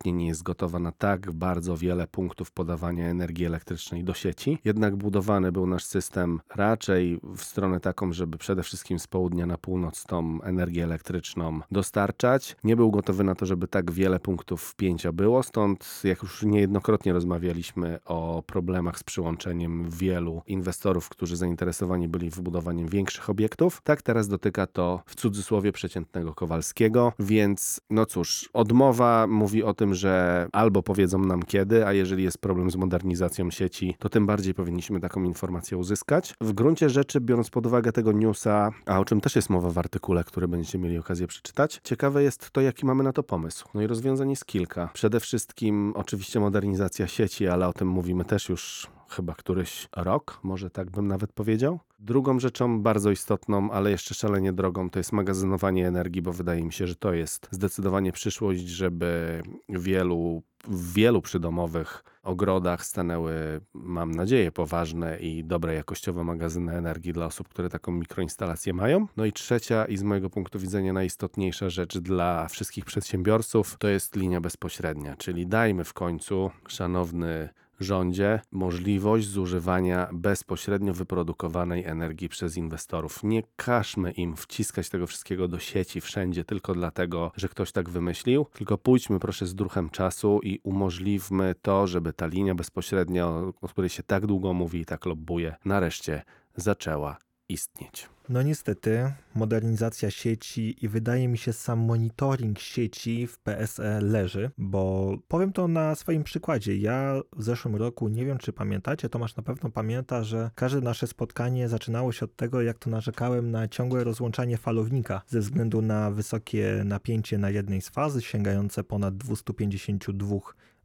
nie 0.06 0.28
jest 0.28 0.44
gotowa 0.44 0.80
na 0.80 0.92
tak 0.92 1.32
bardzo 1.32 1.78
wiele 1.78 2.08
punktów 2.08 2.52
podawania 2.52 3.08
energii 3.08 3.46
elektrycznej 3.46 4.04
do 4.04 4.14
sieci. 4.14 4.60
Jednak 4.66 4.96
budowany 4.96 5.52
był 5.52 5.68
nasz 5.68 5.84
system 5.84 6.40
raczej 6.56 7.20
w 7.36 7.44
stronę 7.44 7.80
taką, 7.80 8.14
żeby 8.14 8.38
przede 8.38 8.64
wszystkim 8.64 9.00
z 9.00 9.08
południa 9.08 9.46
na 9.46 9.58
północ 9.58 10.04
tą 10.04 10.42
energię 10.42 10.84
elektryczną 10.84 11.60
dostarczać. 11.72 12.56
Nie 12.64 12.76
był 12.76 12.92
gotowy 12.92 13.24
na 13.24 13.36
to, 13.36 13.46
żeby 13.46 13.68
tak 13.68 13.92
wiele 13.92 14.20
punktów 14.20 14.64
wpięcia 14.64 15.12
było, 15.12 15.44
stąd 15.44 16.02
jak 16.04 16.24
już 16.24 16.44
niejednokrotnie 16.44 17.14
rozmawialiśmy 17.14 18.00
o 18.06 18.44
problemach 18.46 19.00
z 19.00 19.04
przyłączeniem 19.04 19.90
wielu 19.90 20.42
inwestorów, 20.48 21.10
którzy 21.10 21.38
zainteresowani 21.38 22.08
byli 22.08 22.30
wybudowaniem 22.30 22.88
większych 22.88 23.30
obiektów, 23.30 23.82
tak 23.84 24.02
teraz 24.02 24.28
dotyka 24.28 24.68
to 24.68 25.02
w 25.06 25.16
cudzysłowie 25.16 25.72
przeciętnego 25.72 26.34
Kowalskiego, 26.34 27.14
więc 27.20 27.82
no 27.90 28.06
cóż, 28.06 28.50
odmowa 28.54 29.28
mówi 29.28 29.57
o 29.64 29.74
tym, 29.74 29.94
że 29.94 30.48
albo 30.52 30.84
powiedzą 30.84 31.20
nam 31.20 31.44
kiedy, 31.44 31.86
a 31.86 31.94
jeżeli 31.94 32.24
jest 32.24 32.38
problem 32.38 32.72
z 32.72 32.76
modernizacją 32.76 33.52
sieci, 33.52 33.96
to 34.00 34.10
tym 34.10 34.26
bardziej 34.26 34.54
powinniśmy 34.54 35.00
taką 35.00 35.24
informację 35.24 35.78
uzyskać. 35.78 36.34
W 36.42 36.54
gruncie 36.54 36.90
rzeczy, 36.90 37.22
biorąc 37.22 37.50
pod 37.50 37.66
uwagę 37.66 37.92
tego 37.92 38.12
newsa, 38.12 38.72
a 38.86 39.00
o 39.00 39.06
czym 39.06 39.22
też 39.22 39.36
jest 39.36 39.50
mowa 39.50 39.70
w 39.70 39.78
artykule, 39.78 40.24
który 40.24 40.48
będziecie 40.48 40.80
mieli 40.80 40.98
okazję 40.98 41.28
przeczytać, 41.28 41.80
ciekawe 41.84 42.24
jest 42.24 42.52
to, 42.52 42.62
jaki 42.62 42.86
mamy 42.86 43.04
na 43.04 43.14
to 43.14 43.24
pomysł. 43.24 43.68
No 43.74 43.82
i 43.82 43.88
rozwiązań 43.88 44.30
jest 44.30 44.46
kilka. 44.46 44.90
Przede 44.94 45.20
wszystkim 45.20 45.94
oczywiście 45.96 46.40
modernizacja 46.40 47.08
sieci, 47.08 47.48
ale 47.48 47.68
o 47.68 47.74
tym 47.74 47.88
mówimy 47.88 48.26
też 48.26 48.50
już 48.50 48.88
chyba 49.10 49.34
któryś 49.34 49.88
rok, 49.96 50.40
może 50.44 50.70
tak 50.70 50.92
bym 50.92 51.08
nawet 51.08 51.34
powiedział. 51.34 51.80
Drugą 52.00 52.40
rzeczą 52.40 52.82
bardzo 52.82 53.12
istotną, 53.12 53.72
ale 53.72 53.92
jeszcze 53.92 54.14
szalenie 54.14 54.54
drogą, 54.54 54.90
to 54.90 55.00
jest 55.00 55.12
magazynowanie 55.12 55.88
energii, 55.88 56.22
bo 56.22 56.34
wydaje 56.34 56.64
mi 56.64 56.74
się, 56.74 56.88
że 56.88 56.96
to 56.96 57.14
jest 57.14 57.48
zdecydowanie 57.52 58.12
przyszłość, 58.12 58.62
żeby 58.68 59.42
wielu, 59.70 60.44
w 60.68 60.94
wielu 60.94 61.22
przydomowych 61.22 62.04
ogrodach 62.24 62.86
stanęły, 62.86 63.62
mam 63.74 64.12
nadzieję, 64.12 64.52
poważne 64.52 65.20
i 65.20 65.44
dobre 65.44 65.74
jakościowe 65.74 66.24
magazyny 66.24 66.74
energii 66.74 67.14
dla 67.14 67.26
osób, 67.26 67.48
które 67.48 67.70
taką 67.70 67.92
mikroinstalację 67.92 68.74
mają. 68.74 69.08
No 69.18 69.26
i 69.26 69.34
trzecia 69.34 69.86
i 69.86 69.98
z 69.98 70.04
mojego 70.04 70.30
punktu 70.30 70.60
widzenia 70.60 70.94
najistotniejsza 70.94 71.70
rzecz 71.70 71.98
dla 71.98 72.48
wszystkich 72.48 72.86
przedsiębiorców 72.86 73.76
to 73.80 73.88
jest 73.88 74.16
linia 74.16 74.42
bezpośrednia, 74.42 75.16
czyli 75.16 75.48
dajmy 75.48 75.84
w 75.84 75.94
końcu, 75.94 76.52
szanowny 76.68 77.50
rządzie 77.80 78.40
możliwość 78.52 79.28
zużywania 79.28 80.10
bezpośrednio 80.14 80.94
wyprodukowanej 80.94 81.86
energii 81.86 82.30
przez 82.30 82.58
inwestorów. 82.58 83.24
Nie 83.24 83.44
każmy 83.56 84.12
im 84.12 84.36
wciskać 84.36 84.90
tego 84.90 85.08
wszystkiego 85.08 85.48
do 85.48 85.60
sieci 85.60 86.02
wszędzie 86.02 86.44
tylko 86.44 86.74
dlatego, 86.74 87.32
że 87.36 87.50
ktoś 87.50 87.72
tak 87.72 87.90
wymyślił, 87.90 88.46
tylko 88.54 88.78
pójdźmy 88.78 89.20
proszę 89.20 89.46
z 89.46 89.56
duchem 89.56 89.90
czasu 89.90 90.40
i 90.44 90.60
umożliwmy 90.64 91.56
to, 91.62 91.88
żeby 91.88 92.14
ta 92.14 92.28
linia 92.28 92.56
bezpośrednia, 92.56 93.28
o 93.62 93.68
której 93.68 93.90
się 93.90 94.04
tak 94.04 94.26
długo 94.26 94.54
mówi 94.54 94.80
i 94.80 94.86
tak 94.86 95.06
lobbuje, 95.06 95.56
nareszcie 95.66 96.22
zaczęła 96.56 97.18
istnieć. 97.50 98.10
No 98.30 98.42
niestety, 98.42 99.12
modernizacja 99.36 100.12
sieci 100.12 100.86
i 100.86 100.88
wydaje 100.88 101.28
mi 101.28 101.38
się 101.38 101.54
sam 101.54 101.80
monitoring 101.80 102.60
sieci 102.60 103.28
w 103.28 103.40
PSE 103.40 104.02
leży, 104.02 104.52
bo 104.58 105.14
powiem 105.28 105.54
to 105.54 105.68
na 105.68 105.96
swoim 105.96 106.24
przykładzie. 106.24 106.78
Ja 106.78 107.22
w 107.36 107.44
zeszłym 107.44 107.76
roku, 107.76 108.08
nie 108.08 108.26
wiem 108.26 108.38
czy 108.38 108.54
pamiętacie, 108.54 109.10
Tomasz 109.10 109.36
na 109.36 109.44
pewno 109.44 109.70
pamięta, 109.70 110.24
że 110.24 110.52
każde 110.56 110.82
nasze 110.82 111.08
spotkanie 111.08 111.70
zaczynało 111.70 112.12
się 112.12 112.26
od 112.26 112.36
tego, 112.36 112.62
jak 112.62 112.80
to 112.80 112.90
narzekałem 112.90 113.52
na 113.52 113.68
ciągłe 113.68 114.04
rozłączanie 114.04 114.58
falownika 114.58 115.22
ze 115.28 115.40
względu 115.40 115.82
na 115.82 116.12
wysokie 116.12 116.82
napięcie 116.86 117.38
na 117.38 117.50
jednej 117.50 117.82
z 117.82 117.90
faz, 117.90 118.22
sięgające 118.22 118.84
ponad 118.84 119.18
252 119.18 120.38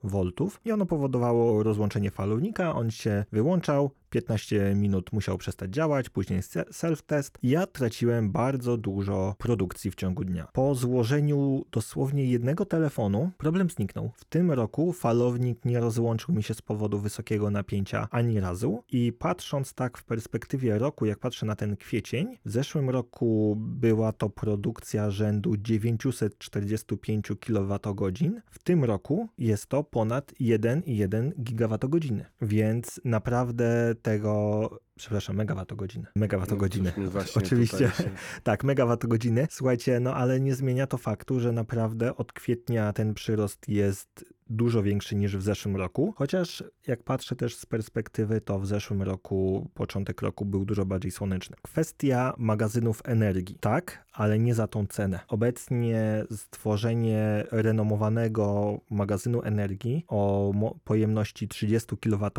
voltów 0.04 0.61
i 0.64 0.72
ono 0.72 0.87
powodowało 0.87 1.62
rozłączenie 1.62 2.11
falownika, 2.11 2.75
on 2.75 2.90
się 2.90 3.25
wyłączał, 3.32 3.90
15 4.12 4.75
minut 4.75 5.12
musiał 5.12 5.38
przestać 5.38 5.71
działać, 5.71 6.11
później 6.11 6.42
se- 6.42 6.64
self-test. 6.64 7.31
Ja 7.42 7.66
traciłem 7.66 8.33
bardzo 8.33 8.76
dużo 8.76 9.35
produkcji 9.38 9.90
w 9.90 9.95
ciągu 9.95 10.25
dnia. 10.25 10.49
Po 10.52 10.75
złożeniu 10.75 11.64
dosłownie 11.73 12.25
jednego 12.26 12.64
telefonu 12.64 13.31
problem 13.38 13.71
zniknął. 13.71 14.11
W 14.16 14.25
tym 14.25 14.50
roku 14.50 14.92
falownik 14.92 15.64
nie 15.64 15.81
rozłączył 15.81 16.35
mi 16.35 16.42
się 16.42 16.54
z 16.54 16.62
powodu 16.62 16.99
wysokiego 16.99 17.50
napięcia 17.50 18.09
ani 18.11 18.40
razu 18.40 18.85
i 18.92 19.12
patrząc 19.12 19.75
tak 19.75 19.99
w 19.99 20.04
perspektywie 20.04 20.78
roku, 20.78 21.07
jak 21.07 21.19
patrzę 21.19 21.47
na 21.47 21.57
ten 21.57 21.76
kwiecień, 21.76 22.38
w 22.45 22.50
zeszłym 22.50 22.90
roku 22.90 23.57
była 23.59 24.12
to 24.12 24.31
produkcja 24.31 25.11
rzędu 25.11 25.57
945 25.57 27.28
kWh, 27.40 28.42
w 28.50 28.59
tym 28.59 28.85
roku 28.85 29.28
jest 29.38 29.66
to 29.66 29.85
ponad 29.85 30.33
1,1 30.40 31.33
GWh, 31.38 32.25
więc 32.42 33.00
naprawdę 33.04 33.95
tego, 34.02 34.68
przepraszam, 35.02 35.37
megawattogodziny. 35.37 36.06
Megawattogodziny. 36.16 36.92
No, 36.97 37.11
właśnie 37.11 37.42
Oczywiście. 37.42 37.78
się- 37.78 38.11
Tak, 38.42 38.64
megawattogodziny. 38.64 39.47
Słuchajcie, 39.50 40.00
no 40.00 40.14
ale 40.14 40.40
nie 40.40 40.54
zmienia 40.54 40.87
to 40.87 40.99
faktu, 40.99 41.40
że 41.40 41.52
naprawdę 41.52 42.16
od 42.16 42.32
kwietnia 42.32 42.92
ten 42.92 43.14
przyrost 43.14 43.68
jest 43.68 44.25
dużo 44.50 44.82
większy 44.82 45.16
niż 45.16 45.37
w 45.37 45.42
zeszłym 45.42 45.76
roku. 45.76 46.14
Chociaż 46.16 46.64
jak 46.87 47.02
patrzę 47.02 47.37
też 47.37 47.56
z 47.56 47.66
perspektywy, 47.66 48.40
to 48.40 48.59
w 48.59 48.66
zeszłym 48.66 49.02
roku, 49.02 49.71
początek 49.75 50.23
roku 50.23 50.44
był 50.44 50.64
dużo 50.64 50.85
bardziej 50.85 51.11
słoneczny. 51.11 51.56
Kwestia 51.62 52.35
magazynów 52.38 53.02
energii. 53.04 53.59
Tak, 53.61 54.04
ale 54.12 54.38
nie 54.38 54.54
za 54.54 54.66
tą 54.66 54.87
cenę. 54.87 55.21
Obecnie 55.28 56.25
stworzenie 56.37 57.44
renomowanego 57.50 58.78
magazynu 58.90 59.42
energii 59.42 60.04
o 60.09 60.52
pojemności 60.85 61.49
30 61.49 61.97
kWh 61.97 62.32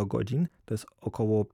to 0.66 0.74
jest 0.74 0.86
około 1.02 1.46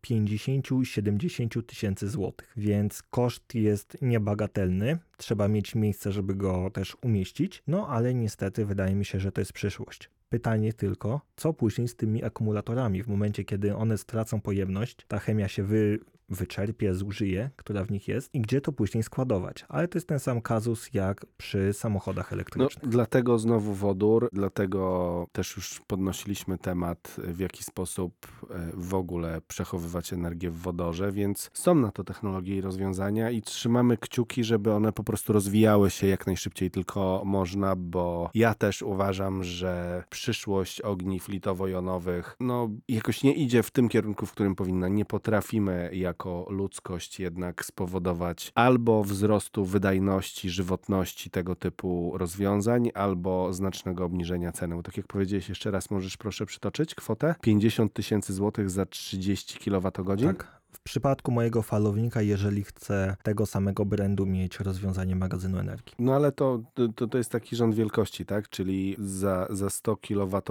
50-70 1.03 1.63
tysięcy 1.63 2.09
złotych, 2.09 2.53
więc 2.57 3.03
koszt 3.03 3.55
jest 3.55 3.97
niebagatelny. 4.01 4.97
Trzeba 5.17 5.47
mieć 5.47 5.75
miejsce, 5.75 6.11
żeby 6.11 6.35
go 6.35 6.69
też 6.69 6.97
umieścić, 7.01 7.63
no 7.67 7.87
ale 7.87 8.13
niestety 8.13 8.65
wydaje 8.65 8.95
mi 8.95 9.05
się, 9.05 9.19
że 9.19 9.31
to 9.31 9.41
jest 9.41 9.53
przyszłość. 9.53 10.09
Pytanie 10.29 10.73
tylko, 10.73 11.21
co 11.35 11.53
później 11.53 11.87
z 11.87 11.95
tymi 11.95 12.23
akumulatorami? 12.23 13.03
W 13.03 13.07
momencie, 13.07 13.43
kiedy 13.43 13.75
one 13.75 13.97
stracą 13.97 14.41
pojemność, 14.41 15.05
ta 15.07 15.19
chemia 15.19 15.47
się 15.47 15.63
wy, 15.63 15.99
wyczerpie, 16.29 16.93
zużyje, 16.95 17.49
która 17.55 17.83
w 17.85 17.91
nich 17.91 18.07
jest, 18.07 18.29
i 18.35 18.41
gdzie 18.41 18.61
to 18.61 18.71
później 18.71 19.03
składować? 19.03 19.65
Ale 19.69 19.87
to 19.87 19.97
jest 19.97 20.07
ten 20.07 20.19
sam 20.19 20.41
kazus 20.41 20.89
jak 20.93 21.25
przy 21.37 21.73
samochodach 21.73 22.31
No, 22.31 22.35
elektrycznych. 22.35 22.87
dlatego 22.89 23.39
znowu 23.39 23.73
wodór, 23.73 24.29
dlatego 24.33 25.27
też 25.31 25.55
już 25.55 25.81
podnosiliśmy 25.87 26.57
temat, 26.57 27.15
w 27.23 27.39
jaki 27.39 27.63
sposób 27.63 28.13
e, 28.49 28.71
w 28.73 28.93
ogóle 28.93 29.41
przechowywać 29.47 30.13
energię 30.13 30.49
w 30.51 30.57
wodorze, 30.57 31.11
więc 31.11 31.49
są 31.53 31.75
na 31.75 31.91
to 31.91 32.03
technologie 32.03 32.57
i 32.57 32.61
rozwiązania 32.61 33.31
i 33.31 33.41
trzymamy 33.41 33.97
kciuki, 33.97 34.43
żeby 34.43 34.71
one 34.73 34.91
po 34.93 35.03
prostu 35.03 35.33
rozwijały 35.33 35.89
się 35.89 36.07
jak 36.07 36.27
najszybciej 36.27 36.71
tylko 36.71 37.21
można, 37.25 37.75
bo 37.75 38.29
ja 38.33 38.53
też 38.53 38.81
uważam, 38.81 39.43
że 39.43 40.03
przyszłość 40.09 40.81
ogniw 40.81 41.29
litowo-jonowych 41.29 42.35
no 42.39 42.69
jakoś 42.87 43.23
nie 43.23 43.33
idzie 43.33 43.63
w 43.63 43.71
tym 43.71 43.89
kierunku, 43.89 44.25
w 44.25 44.31
którym 44.31 44.55
powinna. 44.55 44.87
Nie 44.87 45.05
potrafimy 45.05 45.89
jako 46.19 46.45
ludzkość 46.49 47.19
jednak 47.19 47.65
spowodować 47.65 48.51
albo 48.55 49.03
wzrostu 49.03 49.65
wydajności, 49.65 50.49
żywotności 50.49 51.29
tego 51.29 51.55
typu 51.55 52.13
rozwiązań, 52.17 52.89
albo 52.93 53.53
znacznego 53.53 54.05
obniżenia 54.05 54.51
ceny. 54.51 54.83
Tak 54.83 54.97
jak 54.97 55.07
powiedziałeś, 55.07 55.49
jeszcze 55.49 55.71
raz 55.71 55.91
możesz 55.91 56.17
proszę 56.17 56.45
przytoczyć 56.45 56.95
kwotę? 56.95 57.35
50 57.41 57.93
tysięcy 57.93 58.33
złotych 58.33 58.69
za 58.69 58.85
30 58.85 59.59
kWh? 59.59 59.91
Tak. 60.23 60.58
W 60.71 60.79
przypadku 60.79 61.31
mojego 61.31 61.61
falownika, 61.61 62.21
jeżeli 62.21 62.63
chcę 62.63 63.15
tego 63.23 63.45
samego 63.45 63.85
brandu 63.85 64.25
mieć 64.25 64.59
rozwiązanie 64.59 65.15
magazynu 65.15 65.57
energii. 65.59 65.95
No 65.99 66.15
ale 66.15 66.31
to, 66.31 66.61
to, 66.95 67.07
to 67.07 67.17
jest 67.17 67.31
taki 67.31 67.55
rząd 67.55 67.75
wielkości, 67.75 68.25
tak? 68.25 68.49
Czyli 68.49 68.95
za, 68.99 69.47
za 69.49 69.69
100 69.69 69.97
kWh 69.97 70.41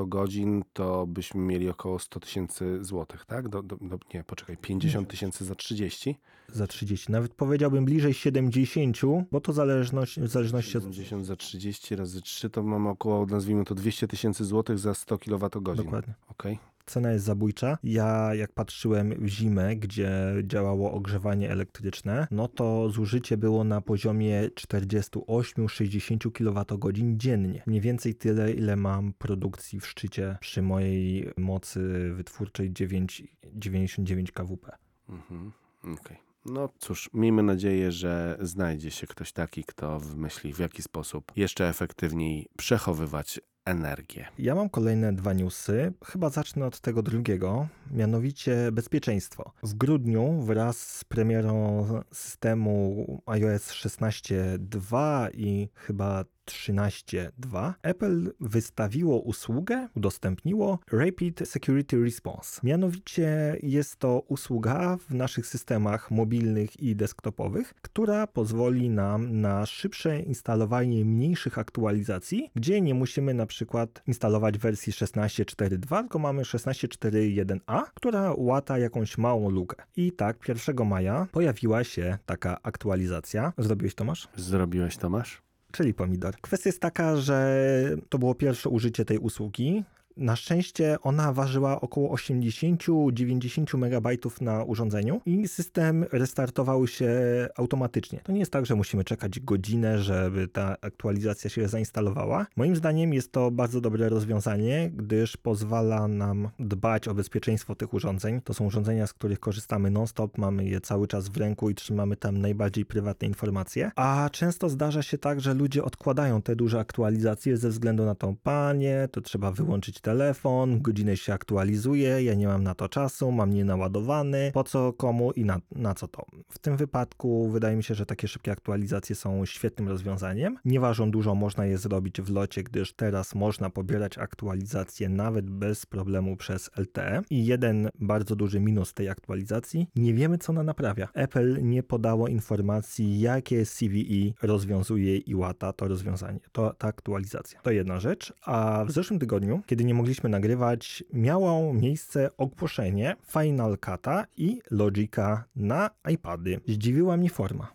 to 0.73 1.07
byśmy 1.07 1.41
mieli 1.41 1.69
około 1.69 1.99
100 1.99 2.21
tysięcy 2.21 2.85
złotych, 2.85 3.25
tak? 3.25 3.49
Do, 3.49 3.63
do, 3.63 3.77
do, 3.77 3.99
nie, 4.15 4.25
poczekaj, 4.25 4.57
50 4.57 5.09
tysięcy 5.09 5.45
za 5.45 5.55
30? 5.55 6.19
Za 6.53 6.67
30. 6.67 7.13
Nawet 7.13 7.35
powiedziałbym 7.35 7.85
bliżej 7.85 8.15
70, 8.15 8.97
bo 9.33 9.41
to 9.41 9.53
zależność, 9.53 10.21
w 10.21 10.29
zależności 10.29 10.79
od 10.79 10.85
70 10.85 11.27
za 11.27 11.37
30 11.37 11.97
razy 11.97 12.23
3 12.23 12.51
to 12.51 12.63
mamy 12.63 12.89
około, 12.89 13.27
nazwijmy 13.27 13.65
to 13.65 13.75
200 13.75 14.09
tysięcy 14.09 14.45
złotych 14.45 14.79
za 14.79 14.95
100 14.95 15.19
kWh. 15.19 15.77
Dokładnie. 15.77 16.15
Okej. 16.29 16.59
Cena 16.91 17.13
jest 17.13 17.25
zabójcza. 17.25 17.79
Ja 17.83 18.35
jak 18.35 18.53
patrzyłem 18.53 19.15
w 19.19 19.29
zimę, 19.29 19.77
gdzie 19.77 20.11
działało 20.43 20.93
ogrzewanie 20.93 21.51
elektryczne, 21.51 22.27
no 22.31 22.49
to 22.49 22.91
zużycie 22.91 23.37
było 23.37 23.65
na 23.65 23.81
poziomie 23.81 24.49
48-60 24.49 26.33
kWh 26.33 26.93
dziennie. 27.17 27.63
Mniej 27.67 27.81
więcej 27.81 28.15
tyle, 28.15 28.53
ile 28.53 28.77
mam 28.77 29.13
produkcji 29.13 29.81
w 29.81 29.87
szczycie 29.87 30.37
przy 30.41 30.63
mojej 30.63 31.31
mocy 31.37 32.13
wytwórczej 32.15 32.73
9, 32.73 33.23
99 33.55 34.33
kWp. 34.33 34.71
Mhm. 35.09 35.53
Okej. 35.83 36.28
No 36.51 36.69
cóż, 36.79 37.11
miejmy 37.15 37.43
nadzieję, 37.43 37.93
że 37.93 38.39
znajdzie 38.41 38.91
się 38.91 39.07
ktoś 39.07 39.33
taki, 39.33 39.65
kto 39.65 40.01
wymyśli, 40.01 40.53
w 40.55 40.59
jaki 40.59 40.83
sposób 40.83 41.33
jeszcze 41.37 41.69
efektywniej 41.69 42.49
przechowywać 42.57 43.41
energię. 43.65 44.27
Ja 44.39 44.55
mam 44.55 44.69
kolejne 44.71 45.13
dwa 45.13 45.33
newsy. 45.33 45.93
Chyba 46.05 46.31
zacznę 46.31 46.67
od 46.67 46.81
tego 46.81 47.03
drugiego, 47.03 47.69
mianowicie 47.91 48.73
bezpieczeństwo. 48.73 49.53
W 49.63 49.75
grudniu 49.75 50.43
wraz 50.43 50.97
z 50.97 51.05
premierą 51.05 51.87
systemu 52.13 53.07
iOS 53.27 53.73
16.2 53.73 55.29
i 55.35 55.69
chyba 55.75 56.25
13.2 56.49 57.73
Apple 57.83 58.33
wystawiło 58.41 59.21
usługę, 59.21 59.89
udostępniło 59.97 60.79
Rapid 60.93 61.49
Security 61.49 62.05
Response. 62.05 62.61
Mianowicie 62.63 63.57
jest 63.63 63.97
to 63.97 64.23
usługa 64.29 64.97
w 64.97 65.15
naszych 65.15 65.47
systemach 65.47 66.11
mobilnych 66.11 66.81
i 66.81 66.97
desktopowych, 66.97 67.75
która 67.83 68.27
pozwoli 68.27 68.91
nam 68.91 69.41
na 69.41 69.67
szybsze 69.67 70.21
instalowanie 70.21 71.05
mniejszych 71.05 71.59
aktualizacji, 71.59 72.51
gdzie 72.55 72.81
nie 72.81 72.95
musimy 72.95 73.35
na 73.35 73.47
przykład 73.47 74.03
instalować 74.07 74.59
wersji 74.59 74.93
16.4.2, 74.93 76.01
tylko 76.01 76.19
mamy 76.19 76.43
16.4.1a, 76.43 77.83
która 77.95 78.35
łata 78.37 78.79
jakąś 78.79 79.19
małą 79.19 79.51
lukę. 79.51 79.83
I 79.97 80.13
tak 80.13 80.49
1 80.49 80.87
maja 80.87 81.27
pojawiła 81.33 81.85
się 81.85 82.19
taka 82.27 82.63
aktualizacja. 82.63 83.53
Zrobiłeś 83.59 83.95
Tomasz? 83.95 84.29
Zrobiłeś, 84.37 84.97
Tomasz? 84.97 85.48
Czyli 85.73 85.95
pomidor. 85.95 86.37
Kwestia 86.41 86.69
jest 86.69 86.81
taka, 86.81 87.17
że 87.17 87.97
to 88.09 88.19
było 88.19 88.35
pierwsze 88.35 88.69
użycie 88.69 89.05
tej 89.05 89.19
usługi. 89.19 89.85
Na 90.19 90.37
szczęście 90.37 90.97
ona 91.03 91.33
ważyła 91.33 91.81
około 91.81 92.17
80-90 92.17 93.77
MB 93.77 94.09
na 94.41 94.65
urządzeniu 94.65 95.21
i 95.27 95.49
system 95.49 96.05
restartował 96.13 96.87
się 96.87 97.11
automatycznie. 97.57 98.21
To 98.25 98.33
nie 98.33 98.39
jest 98.39 98.53
tak, 98.53 98.67
że 98.67 98.75
musimy 98.75 99.05
czekać 99.05 99.41
godzinę, 99.41 99.99
żeby 99.99 100.49
ta 100.49 100.77
aktualizacja 100.81 101.51
się 101.51 101.69
zainstalowała. 101.69 102.47
Moim 102.57 102.77
zdaniem 102.77 103.15
jest 103.15 103.33
to 103.33 103.51
bardzo 103.51 103.81
dobre 103.81 104.09
rozwiązanie, 104.09 104.91
gdyż 104.95 105.37
pozwala 105.37 106.09
nam 106.09 106.49
dbać 106.59 107.09
o 107.09 107.15
bezpieczeństwo 107.15 107.75
tych 107.75 107.95
urządzeń. 107.95 108.41
To 108.41 108.55
są 108.55 108.65
urządzenia, 108.65 109.07
z 109.07 109.13
których 109.13 109.41
korzystamy 109.41 109.91
non-stop, 109.91 110.39
mamy 110.39 110.65
je 110.65 110.81
cały 110.81 111.07
czas 111.07 111.29
w 111.29 111.37
ręku 111.37 111.71
i 111.71 111.75
trzymamy 111.75 112.17
tam 112.17 112.41
najbardziej 112.41 112.85
prywatne 112.85 113.29
informacje. 113.29 113.91
A 113.97 114.31
często 114.33 114.69
zdarza 114.69 115.03
się 115.03 115.19
tak, 115.19 115.41
że 115.41 115.55
ludzie 115.55 115.85
odkładają 115.85 116.43
te 116.43 116.57
duże 116.57 116.81
aktualizacje 116.81 117.57
ze 117.57 117.69
względu 117.69 118.05
na 118.05 118.15
to, 118.15 118.35
panie, 118.43 119.09
to 119.13 119.21
trzeba 119.21 119.53
wyłączyć 119.53 120.01
telefon, 120.09 120.83
godzinę 120.83 121.17
się 121.17 121.35
aktualizuje, 121.35 122.23
ja 122.23 122.35
nie 122.35 122.47
mam 122.47 122.63
na 122.63 122.75
to 122.75 122.89
czasu, 122.89 123.33
mam 123.33 123.55
nienaładowany, 123.55 124.51
po 124.55 124.65
co 124.65 124.93
komu 124.93 125.33
i 125.33 125.45
na, 125.45 125.61
na 125.73 125.95
co 125.95 126.09
to. 126.09 126.27
W 126.49 126.59
tym 126.59 126.77
wypadku 126.77 127.49
wydaje 127.49 127.77
mi 127.77 127.83
się, 127.83 127.95
że 127.95 128.07
takie 128.07 128.29
szybkie 128.29 128.53
aktualizacje 128.53 129.17
są 129.17 129.47
świetnym 129.47 129.89
rozwiązaniem. 129.89 130.59
Nie 130.65 130.81
ważą 130.81 131.11
dużo, 131.11 131.35
można 131.35 131.67
je 131.67 131.79
zrobić 131.79 132.21
w 132.21 132.31
locie, 132.31 132.63
gdyż 132.63 132.93
teraz 132.93 133.35
można 133.35 133.71
pobierać 133.71 134.19
aktualizacje 134.19 135.09
nawet 135.09 135.51
bez 135.51 135.87
problemu 135.87 136.37
przez 136.37 136.71
LTE. 136.77 137.23
I 137.31 137.47
jeden 137.47 137.91
bardzo 138.01 138.37
duży 138.37 138.61
minus 138.61 138.95
tej 138.95 139.09
aktualizacji, 139.09 139.87
nie 139.97 140.15
wiemy 140.15 140.39
co 140.39 140.53
ona 140.53 140.63
naprawia. 140.63 141.09
Apple 141.15 141.59
nie 141.63 141.83
podało 141.83 142.29
informacji, 142.29 143.21
jakie 143.21 143.65
CVE 143.67 144.47
rozwiązuje 144.47 145.17
i 145.17 145.35
łata 145.35 145.73
to 145.73 145.89
rozwiązanie, 145.89 146.41
to 146.53 146.75
ta 146.79 146.89
aktualizacja. 146.89 147.61
To 147.61 147.71
jedna 147.71 148.01
rzecz. 148.01 148.33
A 148.47 148.85
w 148.87 148.91
zeszłym 148.91 149.19
tygodniu, 149.19 149.63
kiedy 149.67 149.85
nie 149.89 149.95
mogliśmy 149.95 150.29
nagrywać, 150.29 151.05
miało 151.13 151.75
miejsce 151.75 152.31
ogłoszenie 152.37 153.17
Final 153.27 153.73
Cut'a 153.73 154.25
i 154.37 154.63
Logica 154.71 155.45
na 155.57 155.91
iPady. 156.13 156.61
Zdziwiła 156.69 157.17
mnie 157.17 157.31
forma. 157.31 157.73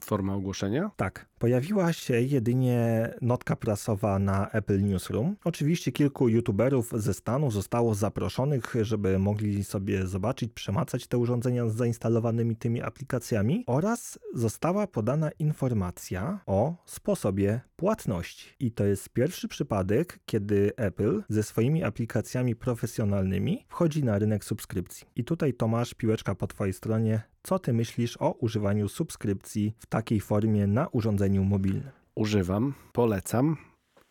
Forma 0.00 0.34
ogłoszenia? 0.34 0.90
Tak, 0.96 1.26
pojawiła 1.44 1.92
się 1.92 2.20
jedynie 2.20 3.10
notka 3.20 3.56
prasowa 3.56 4.18
na 4.18 4.50
Apple 4.50 4.84
Newsroom. 4.84 5.36
Oczywiście 5.44 5.92
kilku 5.92 6.28
youtuberów 6.28 6.92
ze 6.96 7.14
Stanów 7.14 7.52
zostało 7.52 7.94
zaproszonych, 7.94 8.74
żeby 8.82 9.18
mogli 9.18 9.64
sobie 9.64 10.06
zobaczyć, 10.06 10.52
przemacać 10.52 11.06
te 11.06 11.18
urządzenia 11.18 11.68
z 11.68 11.74
zainstalowanymi 11.74 12.56
tymi 12.56 12.82
aplikacjami 12.82 13.64
oraz 13.66 14.18
została 14.34 14.86
podana 14.86 15.30
informacja 15.38 16.40
o 16.46 16.74
sposobie 16.84 17.60
płatności. 17.76 18.48
I 18.60 18.72
to 18.72 18.84
jest 18.84 19.08
pierwszy 19.08 19.48
przypadek, 19.48 20.18
kiedy 20.26 20.72
Apple 20.76 21.22
ze 21.28 21.42
swoimi 21.42 21.84
aplikacjami 21.84 22.56
profesjonalnymi 22.56 23.64
wchodzi 23.68 24.04
na 24.04 24.18
rynek 24.18 24.44
subskrypcji. 24.44 25.06
I 25.16 25.24
tutaj 25.24 25.54
Tomasz, 25.54 25.94
piłeczka 25.94 26.34
po 26.34 26.46
twojej 26.46 26.72
stronie. 26.72 27.22
Co 27.46 27.58
ty 27.58 27.72
myślisz 27.72 28.16
o 28.20 28.32
używaniu 28.32 28.88
subskrypcji 28.88 29.74
w 29.78 29.86
takiej 29.86 30.20
formie 30.20 30.66
na 30.66 30.88
urządzeniu 30.88 31.33
mobilnym? 31.42 31.90
Używam, 32.14 32.74
polecam 32.92 33.56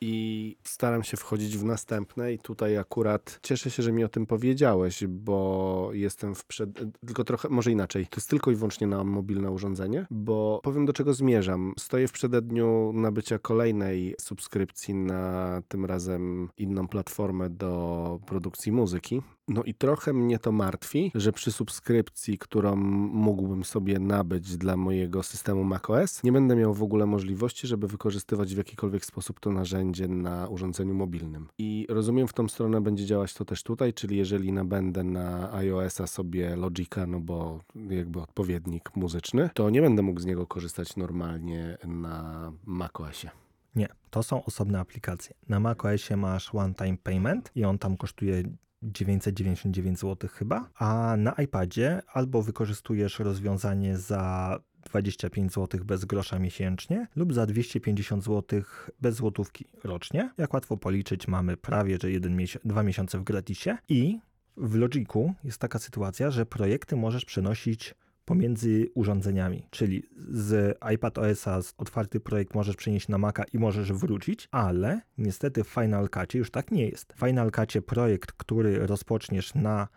i 0.06 0.56
staram 0.64 1.04
się 1.04 1.18
wchodzić 1.18 1.58
w 1.58 1.64
następne 1.64 2.34
i 2.34 2.40
tutaj 2.40 2.78
akurat 2.78 3.40
cieszę 3.42 3.72
się, 3.72 3.84
że 3.84 3.92
mi 3.92 4.04
o 4.04 4.10
tym 4.10 4.26
powiedziałeś, 4.26 5.08
bo 5.08 5.90
jestem 5.94 6.36
w 6.36 6.46
przed... 6.46 6.70
tylko 7.06 7.24
trochę, 7.24 7.50
może 7.50 7.72
inaczej, 7.72 8.08
to 8.08 8.18
jest 8.18 8.30
tylko 8.30 8.52
i 8.52 8.56
wyłącznie 8.56 8.88
na 8.88 9.04
mobilne 9.04 9.52
urządzenie, 9.52 10.06
bo 10.12 10.60
powiem 10.64 10.86
do 10.86 10.94
czego 10.94 11.14
zmierzam. 11.14 11.74
Stoję 11.80 12.08
w 12.08 12.12
przededniu 12.12 12.92
nabycia 12.94 13.40
kolejnej 13.40 14.16
subskrypcji 14.20 14.96
na 14.96 15.62
tym 15.68 15.86
razem 15.86 16.50
inną 16.58 16.88
platformę 16.88 17.50
do 17.50 18.20
produkcji 18.26 18.72
muzyki. 18.72 19.22
No 19.48 19.64
i 19.64 19.74
trochę 19.74 20.14
mnie 20.14 20.40
to 20.40 20.52
martwi, 20.52 21.12
że 21.16 21.32
przy 21.32 21.52
subskrypcji, 21.52 22.38
którą 22.38 22.76
mógłbym 22.76 23.64
sobie 23.64 24.00
nabyć 24.00 24.58
dla 24.58 24.78
mojego 24.78 25.24
systemu 25.24 25.64
macOS, 25.64 26.24
nie 26.24 26.32
będę 26.32 26.56
miał 26.56 26.74
w 26.74 26.84
ogóle 26.84 27.06
możliwości, 27.06 27.68
żeby 27.68 27.88
wykorzystywać 27.88 28.54
w 28.56 28.58
jakikolwiek 28.58 29.06
sposób 29.06 29.40
to 29.40 29.52
narzędzie 29.52 30.08
na 30.08 30.48
urządzeniu 30.48 30.94
mobilnym. 30.94 31.48
I 31.58 31.86
rozumiem, 31.90 32.28
w 32.28 32.34
tą 32.34 32.48
stronę 32.48 32.82
będzie 32.82 33.06
działać 33.06 33.34
to 33.34 33.46
też 33.46 33.64
tutaj, 33.64 33.94
czyli 33.94 34.18
jeżeli 34.18 34.52
nabędę 34.52 35.04
na 35.04 35.54
iOS-a 35.54 36.08
sobie 36.08 36.56
Logica, 36.56 37.08
no 37.08 37.20
bo 37.20 37.60
jakby 37.90 38.22
odpowiednik 38.22 38.96
muzyczny, 38.96 39.50
to 39.54 39.70
nie 39.70 39.82
będę 39.82 40.02
mógł 40.02 40.20
z 40.20 40.26
niego 40.26 40.48
korzystać 40.48 40.96
normalnie 40.96 41.78
na 41.84 42.52
macOSie. 42.66 43.30
Nie, 43.76 43.88
to 44.10 44.24
są 44.24 44.46
osobne 44.46 44.80
aplikacje. 44.80 45.36
Na 45.50 45.60
macOSie 45.60 46.18
masz 46.18 46.56
one-time 46.56 46.98
payment 46.98 47.52
i 47.56 47.66
on 47.66 47.78
tam 47.78 47.98
kosztuje 47.98 48.44
999 48.84 50.00
zł 50.00 50.30
chyba, 50.34 50.70
a 50.76 51.16
na 51.18 51.32
iPadzie 51.32 52.02
albo 52.14 52.42
wykorzystujesz 52.42 53.20
rozwiązanie 53.20 53.98
za 53.98 54.60
25 54.84 55.54
zł 55.54 55.82
bez 55.86 56.06
grosza 56.06 56.40
miesięcznie 56.40 57.08
lub 57.16 57.34
za 57.34 57.46
250 57.46 58.24
zł 58.24 58.62
bez 59.02 59.16
złotówki 59.16 59.66
rocznie. 59.84 60.32
Jak 60.38 60.54
łatwo 60.54 60.78
policzyć, 60.78 61.28
mamy 61.28 61.58
prawie 61.58 61.98
że 62.02 62.12
jeden 62.12 62.36
miesiąc, 62.36 62.66
dwa 62.66 62.84
miesiące 62.84 63.20
w 63.20 63.24
gratisie 63.24 63.78
i 63.90 64.20
w 64.58 64.76
Logiku 64.76 65.34
jest 65.44 65.58
taka 65.58 65.80
sytuacja, 65.80 66.32
że 66.32 66.46
projekty 66.46 66.96
możesz 66.96 67.26
przenosić 67.26 67.96
pomiędzy 68.26 68.90
urządzeniami, 68.96 69.68
czyli 69.70 70.04
z 70.18 70.78
iPad 70.94 71.18
OS-a 71.18 71.62
z 71.62 71.74
otwarty 71.78 72.20
projekt 72.20 72.54
możesz 72.54 72.76
przenieść 72.76 73.08
na 73.08 73.18
Maca 73.18 73.44
i 73.54 73.60
możesz 73.60 73.94
wrócić, 73.94 74.48
ale 74.52 75.02
niestety 75.18 75.64
w 75.64 75.68
Final 75.68 76.10
Cutie 76.10 76.40
już 76.40 76.52
tak 76.52 76.72
nie 76.72 76.90
jest. 76.90 77.14
W 77.14 77.20
Final 77.20 77.52
Cutie 77.52 77.82
projekt, 77.82 78.32
który 78.32 78.88
rozpoczniesz 78.88 79.56
na 79.56 79.88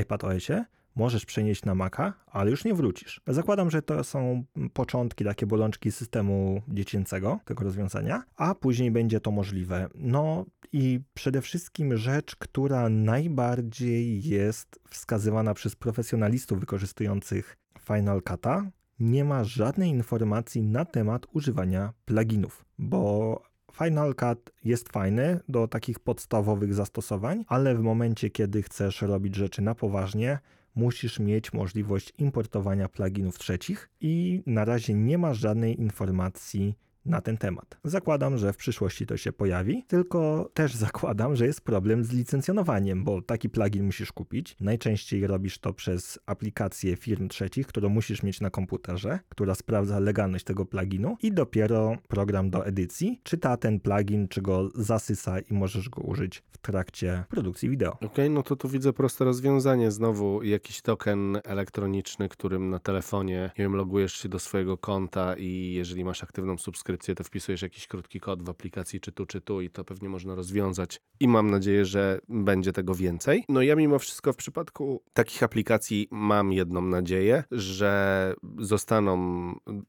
iPad 0.00 0.24
OS-ie, 0.24 0.64
możesz 0.96 1.26
przenieść 1.26 1.64
na 1.64 1.74
Maca, 1.74 2.12
ale 2.26 2.50
już 2.50 2.64
nie 2.64 2.74
wrócisz. 2.74 3.20
Zakładam, 3.26 3.70
że 3.70 3.82
to 3.82 4.04
są 4.04 4.44
początki, 4.72 5.24
takie 5.24 5.46
bolączki 5.46 5.92
systemu 5.92 6.62
dziecięcego, 6.68 7.40
tego 7.44 7.64
rozwiązania, 7.64 8.22
a 8.36 8.54
później 8.54 8.90
będzie 8.90 9.20
to 9.20 9.30
możliwe. 9.30 9.88
No 9.94 10.46
i 10.72 11.00
przede 11.14 11.42
wszystkim 11.42 11.96
rzecz, 11.96 12.36
która 12.36 12.88
najbardziej 12.88 14.22
jest 14.22 14.80
wskazywana 14.90 15.54
przez 15.54 15.76
profesjonalistów 15.76 16.60
wykorzystujących 16.60 17.56
Final 17.86 18.20
Cut'a, 18.20 18.70
nie 18.98 19.24
ma 19.24 19.44
żadnej 19.44 19.90
informacji 19.90 20.62
na 20.62 20.84
temat 20.84 21.26
używania 21.32 21.92
pluginów, 22.04 22.64
bo 22.78 23.42
Final 23.72 24.14
Cut 24.14 24.50
jest 24.64 24.88
fajny 24.88 25.40
do 25.48 25.68
takich 25.68 25.98
podstawowych 25.98 26.74
zastosowań, 26.74 27.44
ale 27.48 27.74
w 27.74 27.80
momencie, 27.80 28.30
kiedy 28.30 28.62
chcesz 28.62 29.02
robić 29.02 29.34
rzeczy 29.34 29.62
na 29.62 29.74
poważnie, 29.74 30.38
musisz 30.74 31.18
mieć 31.18 31.52
możliwość 31.52 32.12
importowania 32.18 32.88
pluginów 32.88 33.38
trzecich 33.38 33.90
i 34.00 34.42
na 34.46 34.64
razie 34.64 34.94
nie 34.94 35.18
ma 35.18 35.34
żadnej 35.34 35.80
informacji 35.80 36.74
na 37.06 37.20
ten 37.20 37.36
temat. 37.36 37.78
Zakładam, 37.84 38.38
że 38.38 38.52
w 38.52 38.56
przyszłości 38.56 39.06
to 39.06 39.16
się 39.16 39.32
pojawi, 39.32 39.84
tylko 39.88 40.50
też 40.54 40.74
zakładam, 40.86 41.36
że 41.36 41.46
jest 41.46 41.60
problem 41.60 42.04
z 42.04 42.12
licencjonowaniem, 42.12 43.04
bo 43.04 43.22
taki 43.22 43.48
plugin 43.48 43.84
musisz 43.84 44.12
kupić. 44.12 44.56
Najczęściej 44.60 45.26
robisz 45.26 45.58
to 45.58 45.72
przez 45.72 46.18
aplikację 46.26 46.96
firm 46.96 47.28
trzecich, 47.28 47.66
którą 47.66 47.88
musisz 47.88 48.22
mieć 48.22 48.40
na 48.40 48.50
komputerze, 48.50 49.18
która 49.28 49.54
sprawdza 49.54 49.98
legalność 49.98 50.44
tego 50.44 50.66
pluginu 50.66 51.16
i 51.22 51.32
dopiero 51.32 51.96
program 52.08 52.50
do 52.50 52.66
edycji 52.66 53.20
czyta 53.22 53.56
ten 53.56 53.80
plugin, 53.80 54.28
czy 54.28 54.42
go 54.42 54.70
zasysa 54.74 55.40
i 55.40 55.54
możesz 55.54 55.88
go 55.88 56.02
użyć 56.02 56.42
w 56.50 56.58
trakcie 56.58 57.24
produkcji 57.28 57.68
wideo. 57.68 57.92
Okej, 57.92 58.08
okay, 58.08 58.30
no 58.30 58.42
to 58.42 58.56
tu 58.56 58.68
widzę 58.68 58.92
proste 58.92 59.24
rozwiązanie. 59.24 59.90
Znowu 59.90 60.42
jakiś 60.42 60.82
token 60.82 61.38
elektroniczny, 61.44 62.28
którym 62.28 62.70
na 62.70 62.78
telefonie, 62.78 63.50
nie 63.58 63.64
wiem, 63.64 63.76
logujesz 63.76 64.12
się 64.12 64.28
do 64.28 64.38
swojego 64.38 64.78
konta 64.78 65.34
i 65.36 65.72
jeżeli 65.72 66.04
masz 66.04 66.22
aktywną 66.22 66.58
subskrypcję, 66.58 66.95
subskrypcję, 66.96 67.14
to 67.14 67.24
wpisujesz 67.24 67.62
jakiś 67.62 67.86
krótki 67.86 68.20
kod 68.20 68.42
w 68.42 68.48
aplikacji, 68.48 69.00
czy 69.00 69.12
tu, 69.12 69.26
czy 69.26 69.40
tu 69.40 69.60
i 69.60 69.70
to 69.70 69.84
pewnie 69.84 70.08
można 70.08 70.34
rozwiązać. 70.34 71.00
I 71.20 71.28
mam 71.28 71.50
nadzieję, 71.50 71.84
że 71.84 72.18
będzie 72.28 72.72
tego 72.72 72.94
więcej. 72.94 73.44
No 73.48 73.62
ja 73.62 73.76
mimo 73.76 73.98
wszystko 73.98 74.32
w 74.32 74.36
przypadku 74.36 75.02
takich 75.12 75.42
aplikacji 75.42 76.08
mam 76.10 76.52
jedną 76.52 76.82
nadzieję, 76.82 77.44
że 77.50 78.34
zostaną, 78.58 79.16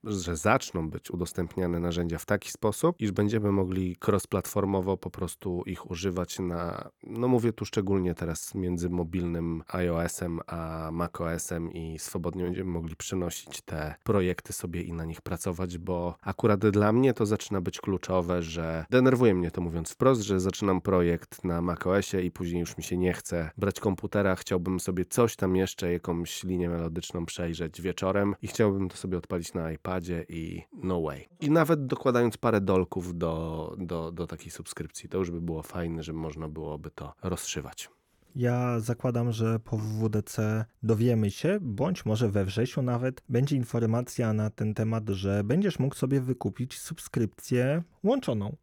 że 0.04 0.36
zaczną 0.36 0.90
być 0.90 1.12
udostępniane 1.12 1.80
narzędzia 1.80 2.18
w 2.18 2.26
taki 2.26 2.52
sposób, 2.52 2.96
iż 3.00 3.12
będziemy 3.12 3.52
mogli 3.52 3.98
cross-platformowo 4.08 4.98
po 4.98 5.10
prostu 5.10 5.64
ich 5.66 5.92
używać 5.92 6.40
na, 6.40 6.90
no 7.04 7.28
mówię 7.28 7.54
tu 7.54 7.66
szczególnie 7.66 8.16
teraz 8.16 8.56
między 8.56 8.90
mobilnym 8.90 9.64
iOS-em 9.68 10.40
a 10.48 10.90
macOS-em 10.92 11.72
i 11.74 12.00
swobodnie 12.00 12.44
będziemy 12.44 12.72
mogli 12.72 12.96
przenosić 12.96 13.62
te 13.62 13.96
projekty 14.04 14.54
sobie 14.54 14.82
i 14.82 14.94
na 14.94 15.06
nich 15.06 15.22
pracować, 15.22 15.78
bo 15.78 16.16
akurat 16.22 16.58
dla 16.60 16.92
mnie 16.92 16.97
to 17.14 17.26
zaczyna 17.26 17.62
być 17.62 17.82
kluczowe, 17.82 18.42
że 18.42 18.86
denerwuje 18.90 19.36
mnie 19.36 19.52
to 19.52 19.62
mówiąc 19.62 19.92
wprost, 19.92 20.22
że 20.22 20.40
zaczynam 20.40 20.82
projekt 20.82 21.44
na 21.44 21.62
macOSie 21.62 22.22
i 22.22 22.32
później 22.32 22.60
już 22.60 22.78
mi 22.78 22.84
się 22.84 22.98
nie 22.98 23.14
chce 23.14 23.52
brać 23.58 23.80
komputera, 23.80 24.36
chciałbym 24.36 24.80
sobie 24.80 25.06
coś 25.06 25.36
tam 25.36 25.56
jeszcze, 25.56 25.92
jakąś 25.92 26.44
linię 26.44 26.70
melodyczną 26.70 27.26
przejrzeć 27.26 27.82
wieczorem 27.82 28.36
i 28.42 28.48
chciałbym 28.48 28.90
to 28.90 28.98
sobie 28.98 29.18
odpalić 29.18 29.54
na 29.54 29.72
iPadzie 29.72 30.26
i 30.30 30.62
no 30.84 31.02
way. 31.02 31.28
I 31.40 31.52
nawet 31.52 31.86
dokładając 31.86 32.38
parę 32.38 32.62
dolków 32.62 33.18
do, 33.18 33.76
do, 33.78 34.12
do 34.12 34.28
takiej 34.28 34.52
subskrypcji, 34.52 35.10
to 35.10 35.18
już 35.18 35.32
by 35.32 35.42
było 35.42 35.64
fajne, 35.64 36.04
że 36.04 36.14
można 36.14 36.48
byłoby 36.48 36.92
to 36.92 37.14
rozszywać. 37.24 37.90
Ja 38.38 38.80
zakładam, 38.80 39.32
że 39.32 39.60
po 39.60 39.78
WWDC 39.78 40.66
dowiemy 40.84 41.32
się, 41.32 41.58
bądź 41.62 42.06
może 42.06 42.30
we 42.30 42.46
wrześniu 42.46 42.84
nawet, 42.84 43.22
będzie 43.30 43.56
informacja 43.56 44.34
na 44.34 44.50
ten 44.50 44.74
temat, 44.74 45.10
że 45.10 45.44
będziesz 45.44 45.80
mógł 45.80 45.96
sobie 45.96 46.22
wykupić 46.22 46.80
subskrypcję 46.80 47.84
łączoną. 48.04 48.56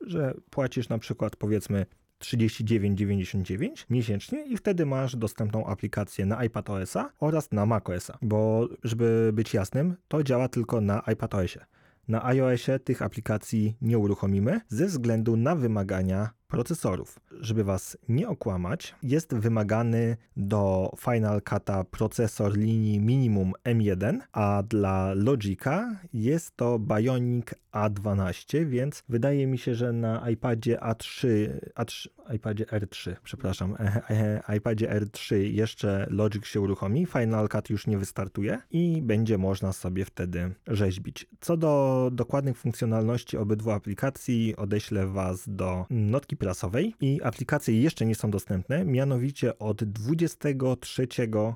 Że 0.00 0.34
płacisz 0.50 0.88
na 0.88 0.98
przykład 0.98 1.36
powiedzmy 1.36 1.86
39,99 2.18 3.84
miesięcznie 3.90 4.44
i 4.44 4.56
wtedy 4.56 4.86
masz 4.86 5.16
dostępną 5.16 5.66
aplikację 5.66 6.26
na 6.26 6.44
iPad 6.44 6.70
OS-a 6.70 7.10
oraz 7.20 7.50
na 7.52 7.66
Mac 7.66 7.90
OS-a. 7.90 8.18
Bo 8.22 8.68
żeby 8.84 9.30
być 9.32 9.54
jasnym, 9.54 9.96
to 10.08 10.22
działa 10.22 10.48
tylko 10.48 10.80
na 10.80 11.02
iPad 11.12 11.34
OS-ie. 11.34 11.64
Na 12.08 12.24
iOSie 12.24 12.78
tych 12.78 13.02
aplikacji 13.02 13.76
nie 13.80 13.98
uruchomimy 13.98 14.60
ze 14.68 14.86
względu 14.86 15.36
na 15.36 15.56
wymagania 15.56 16.39
procesorów. 16.50 17.20
Żeby 17.40 17.64
Was 17.64 17.98
nie 18.08 18.28
okłamać, 18.28 18.94
jest 19.02 19.34
wymagany 19.34 20.16
do 20.36 20.92
Final 20.98 21.40
Cut'a 21.40 21.84
procesor 21.84 22.56
linii 22.56 23.00
minimum 23.00 23.52
M1, 23.64 24.18
a 24.32 24.62
dla 24.68 25.14
Logica 25.14 25.96
jest 26.12 26.56
to 26.56 26.78
Bionic 26.78 27.46
A12, 27.72 28.66
więc 28.66 29.02
wydaje 29.08 29.46
mi 29.46 29.58
się, 29.58 29.74
że 29.74 29.92
na 29.92 30.30
iPadzie 30.30 30.78
A3, 30.78 31.48
A3 31.74 32.08
iPadzie 32.34 32.64
R3, 32.64 33.16
przepraszam, 33.24 33.76
iPadzie 34.58 34.88
R3 34.88 35.34
jeszcze 35.36 36.06
Logic 36.10 36.46
się 36.46 36.60
uruchomi, 36.60 37.06
Final 37.06 37.48
Cut 37.48 37.70
już 37.70 37.86
nie 37.86 37.98
wystartuje 37.98 38.58
i 38.70 39.02
będzie 39.02 39.38
można 39.38 39.72
sobie 39.72 40.04
wtedy 40.04 40.54
rzeźbić. 40.66 41.26
Co 41.40 41.56
do 41.56 42.10
dokładnych 42.12 42.56
funkcjonalności 42.56 43.36
obydwu 43.36 43.70
aplikacji, 43.70 44.56
odeślę 44.56 45.06
Was 45.06 45.48
do 45.48 45.86
notki 45.90 46.36
prasowej 46.40 46.94
i 47.00 47.20
aplikacje 47.22 47.80
jeszcze 47.80 48.06
nie 48.06 48.14
są 48.14 48.30
dostępne, 48.30 48.84
mianowicie 48.84 49.58
od 49.58 49.84
23 49.84 51.08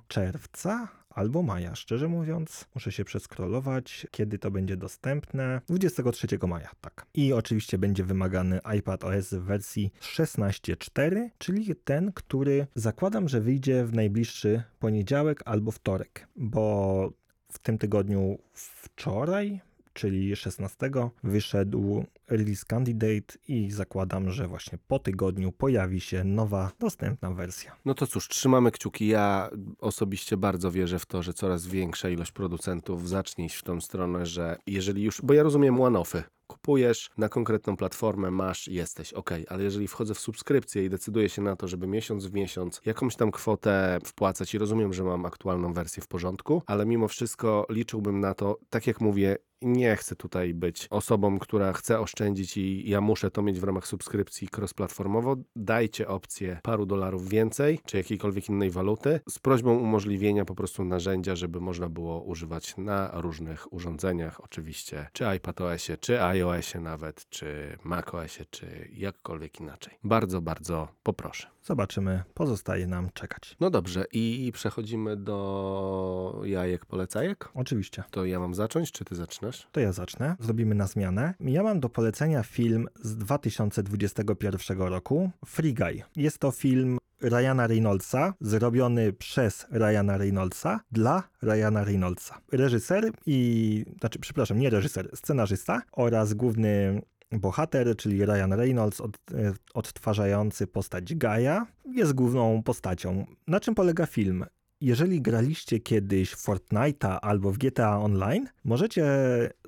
czerwca 0.09 0.89
albo 1.11 1.43
maja, 1.43 1.75
szczerze 1.75 2.09
mówiąc. 2.09 2.65
Muszę 2.75 2.93
się 2.93 3.05
przeskrolować, 3.05 4.07
kiedy 4.11 4.39
to 4.39 4.51
będzie 4.51 4.77
dostępne. 4.77 5.61
23 5.69 6.27
maja, 6.49 6.71
tak. 6.81 7.07
I 7.15 7.33
oczywiście 7.33 7.79
będzie 7.79 8.05
wymagany 8.05 8.61
iPad 8.79 9.05
OS 9.05 9.35
w 9.35 9.43
wersji 9.43 9.93
16.4, 10.01 11.29
czyli 11.39 11.75
ten, 11.85 12.13
który 12.13 12.67
zakładam, 12.75 13.29
że 13.29 13.41
wyjdzie 13.41 13.85
w 13.85 13.93
najbliższy 13.93 14.63
poniedziałek 14.79 15.43
albo 15.45 15.71
wtorek, 15.71 16.29
bo 16.37 17.13
w 17.53 17.59
tym 17.59 17.79
tygodniu 17.79 18.39
wczoraj 18.53 19.61
czyli 19.95 20.37
16, 20.37 20.91
wyszedł 21.23 22.05
release 22.29 22.65
candidate 22.65 23.39
i 23.49 23.71
zakładam, 23.71 24.31
że 24.31 24.49
właśnie 24.49 24.79
po 24.89 24.99
tygodniu 24.99 25.53
pojawi 25.53 26.01
się 26.01 26.25
nowa, 26.25 26.71
dostępna 26.81 27.31
wersja. 27.31 27.77
No 27.85 27.95
to 27.95 28.07
cóż, 28.07 28.29
trzymamy 28.29 28.71
kciuki. 28.71 29.07
Ja 29.07 29.51
osobiście 29.79 30.37
bardzo 30.37 30.71
wierzę 30.71 30.99
w 30.99 31.07
to, 31.07 31.23
że 31.23 31.35
coraz 31.35 31.67
większa 31.67 32.09
ilość 32.09 32.33
producentów 32.33 33.09
zacznie 33.09 33.45
iść 33.45 33.57
w 33.57 33.63
tą 33.63 33.81
stronę, 33.81 34.27
że 34.27 34.57
jeżeli 34.67 35.03
już, 35.03 35.21
bo 35.23 35.35
ja 35.35 35.43
rozumiem 35.43 35.81
one-offy, 35.81 36.23
kupujesz 36.47 37.11
na 37.19 37.29
konkretną 37.29 37.77
platformę, 37.77 38.31
masz, 38.31 38.69
jesteś, 38.69 39.13
ok, 39.13 39.31
ale 39.49 39.63
jeżeli 39.65 39.89
wchodzę 39.89 40.15
w 40.15 40.19
subskrypcję 40.19 40.85
i 40.85 40.91
decyduję 40.91 41.29
się 41.29 41.43
na 41.43 41.57
to, 41.57 41.69
żeby 41.69 41.87
miesiąc 41.87 42.27
w 42.27 42.33
miesiąc 42.33 42.81
jakąś 42.85 43.17
tam 43.17 43.31
kwotę 43.31 43.99
wpłacać 44.05 44.55
i 44.55 44.59
rozumiem, 44.59 44.93
że 44.95 45.05
mam 45.05 45.27
aktualną 45.27 45.73
wersję 45.73 46.03
w 46.03 46.09
porządku, 46.09 46.63
ale 46.67 46.87
mimo 46.87 47.09
wszystko 47.09 47.67
liczyłbym 47.71 48.21
na 48.21 48.35
to, 48.35 48.59
tak 48.71 48.87
jak 48.87 49.01
mówię, 49.01 49.37
nie 49.65 49.97
chcę 49.97 50.17
tutaj 50.17 50.55
być 50.55 50.87
osobą, 50.91 51.39
która 51.39 51.73
chce 51.73 52.01
oszczędzić 52.01 52.57
i 52.57 52.91
ja 52.91 53.01
muszę 53.01 53.31
to 53.31 53.43
mieć 53.43 53.61
w 53.61 53.65
ramach 53.65 53.87
subskrypcji 53.87 54.49
cross-platformowo. 54.57 55.37
Dajcie 55.57 56.09
opcję 56.09 56.61
paru 56.63 56.87
dolarów 56.87 57.29
więcej, 57.29 57.81
czy 57.87 57.97
jakiejkolwiek 57.97 58.49
innej 58.49 58.71
waluty, 58.71 59.21
z 59.29 59.39
prośbą 59.39 59.79
umożliwienia 59.79 60.45
po 60.45 60.55
prostu 60.55 60.85
narzędzia, 60.85 61.37
żeby 61.37 61.61
można 61.61 61.89
było 61.89 62.23
używać 62.23 62.77
na 62.77 63.11
różnych 63.15 63.73
urządzeniach, 63.73 64.45
oczywiście, 64.45 65.09
czy 65.13 65.27
iPadOSie, 65.27 65.97
czy 65.97 66.23
iOSie 66.23 66.81
nawet, 66.81 67.29
czy 67.29 67.79
macOSie, 67.85 68.45
czy 68.51 68.89
jakkolwiek 68.93 69.61
inaczej. 69.61 69.95
Bardzo, 70.05 70.41
bardzo 70.41 70.89
poproszę. 71.03 71.54
Zobaczymy, 71.67 72.23
pozostaje 72.35 72.87
nam 72.87 73.11
czekać. 73.15 73.57
No 73.61 73.71
dobrze, 73.71 74.05
i 74.13 74.51
przechodzimy 74.55 75.17
do 75.17 76.43
jajek 76.45 76.87
polecajek. 76.87 77.49
Oczywiście. 77.55 78.05
To 78.11 78.25
ja 78.25 78.41
mam 78.41 78.55
zacząć, 78.55 78.93
czy 78.93 79.05
ty 79.05 79.15
zaczynasz? 79.15 79.69
To 79.73 79.81
ja 79.81 79.93
zacznę. 79.93 80.37
Zrobimy 80.41 80.75
na 80.75 80.87
zmianę. 80.87 81.35
Ja 81.41 81.63
mam 81.63 81.81
do 81.81 81.89
polecenia 81.89 82.43
film 82.43 82.89
z 83.03 83.17
2021 83.17 84.79
roku, 84.79 85.31
Free 85.47 85.75
Guy. 85.75 86.03
Jest 86.17 86.39
to 86.39 86.51
film 86.51 86.99
Ryana 87.21 87.67
Reynoldsa, 87.67 88.35
zrobiony 88.41 89.13
przez 89.13 89.67
Ryana 89.71 90.19
Reynoldsa 90.19 90.81
dla 90.93 91.23
Ryana 91.43 91.85
Reynoldsa. 91.85 92.41
Reżyser 92.53 93.11
i, 93.27 93.85
znaczy, 94.01 94.19
przepraszam, 94.19 94.59
nie 94.59 94.71
reżyser, 94.71 95.11
scenarzysta 95.17 95.83
oraz 95.93 96.35
główny 96.35 97.03
bohater, 97.33 97.97
czyli 97.97 98.27
Ryan 98.27 98.53
Reynolds, 98.53 99.01
od, 99.01 99.17
e, 99.17 99.53
odtwarzający 99.75 100.67
postać 100.67 101.15
Gaia, 101.15 101.67
jest 101.87 102.13
główną 102.13 102.63
postacią. 102.63 103.27
Na 103.47 103.61
czym 103.61 103.75
polega 103.75 104.07
film? 104.07 104.45
Jeżeli 104.81 105.23
graliście 105.23 105.81
kiedyś 105.81 106.31
w 106.31 106.47
Fortnite'a 106.47 107.19
albo 107.23 107.51
w 107.53 107.59
GTA 107.59 107.99
Online, 107.99 108.49
możecie 108.65 109.05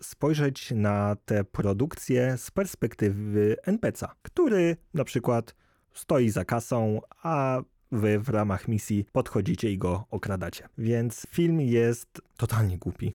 spojrzeć 0.03 0.71
na 0.71 1.17
tę 1.25 1.45
produkcję 1.45 2.39
z 2.39 2.51
perspektywy 2.51 3.57
NPC'a, 3.67 4.09
który 4.23 4.77
na 4.95 5.05
przykład 5.05 5.55
stoi 5.93 6.31
za 6.31 6.45
kasą, 6.45 7.01
a 7.23 7.63
wy 7.93 8.19
w 8.19 8.29
ramach 8.29 8.69
misji 8.69 9.05
podchodzicie 9.13 9.71
i 9.71 9.79
go 9.79 10.05
okradacie. 10.11 10.69
Więc 10.79 11.27
film 11.31 11.61
jest 11.61 12.23
totalnie 12.37 12.79
głupi 12.79 13.15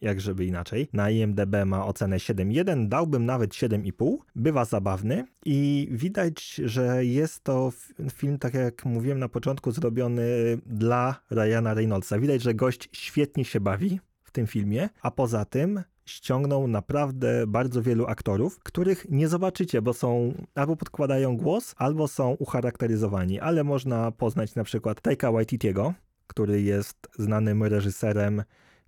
jak 0.00 0.20
żeby 0.20 0.44
inaczej. 0.44 0.88
Na 0.92 1.10
IMDB 1.10 1.56
ma 1.66 1.86
ocenę 1.86 2.16
7.1, 2.16 2.88
dałbym 2.88 3.26
nawet 3.26 3.50
7,5. 3.50 4.16
Bywa 4.36 4.64
zabawny 4.64 5.26
i 5.44 5.88
widać, 5.90 6.54
że 6.54 7.04
jest 7.04 7.44
to 7.44 7.72
film, 8.12 8.38
tak 8.38 8.54
jak 8.54 8.84
mówiłem 8.84 9.18
na 9.18 9.28
początku, 9.28 9.70
zrobiony 9.70 10.22
dla 10.66 11.20
Ryana 11.30 11.74
Reynoldsa. 11.74 12.18
Widać, 12.18 12.42
że 12.42 12.54
gość 12.54 12.88
świetnie 12.92 13.44
się 13.44 13.60
bawi 13.60 14.00
w 14.22 14.30
tym 14.30 14.46
filmie, 14.46 14.88
a 15.02 15.10
poza 15.10 15.44
tym 15.44 15.82
ściągnął 16.04 16.68
naprawdę 16.68 17.46
bardzo 17.46 17.82
wielu 17.82 18.06
aktorów, 18.06 18.58
których 18.58 19.06
nie 19.10 19.28
zobaczycie, 19.28 19.82
bo 19.82 19.92
są 19.92 20.34
albo 20.54 20.76
podkładają 20.76 21.36
głos, 21.36 21.74
albo 21.76 22.08
są 22.08 22.30
ucharakteryzowani, 22.30 23.40
ale 23.40 23.64
można 23.64 24.12
poznać 24.12 24.54
na 24.54 24.64
przykład 24.64 25.00
Taika 25.00 25.32
Waititiego, 25.32 25.94
który 26.26 26.62
jest 26.62 27.08
znanym 27.18 27.62
reżyserem 27.62 28.42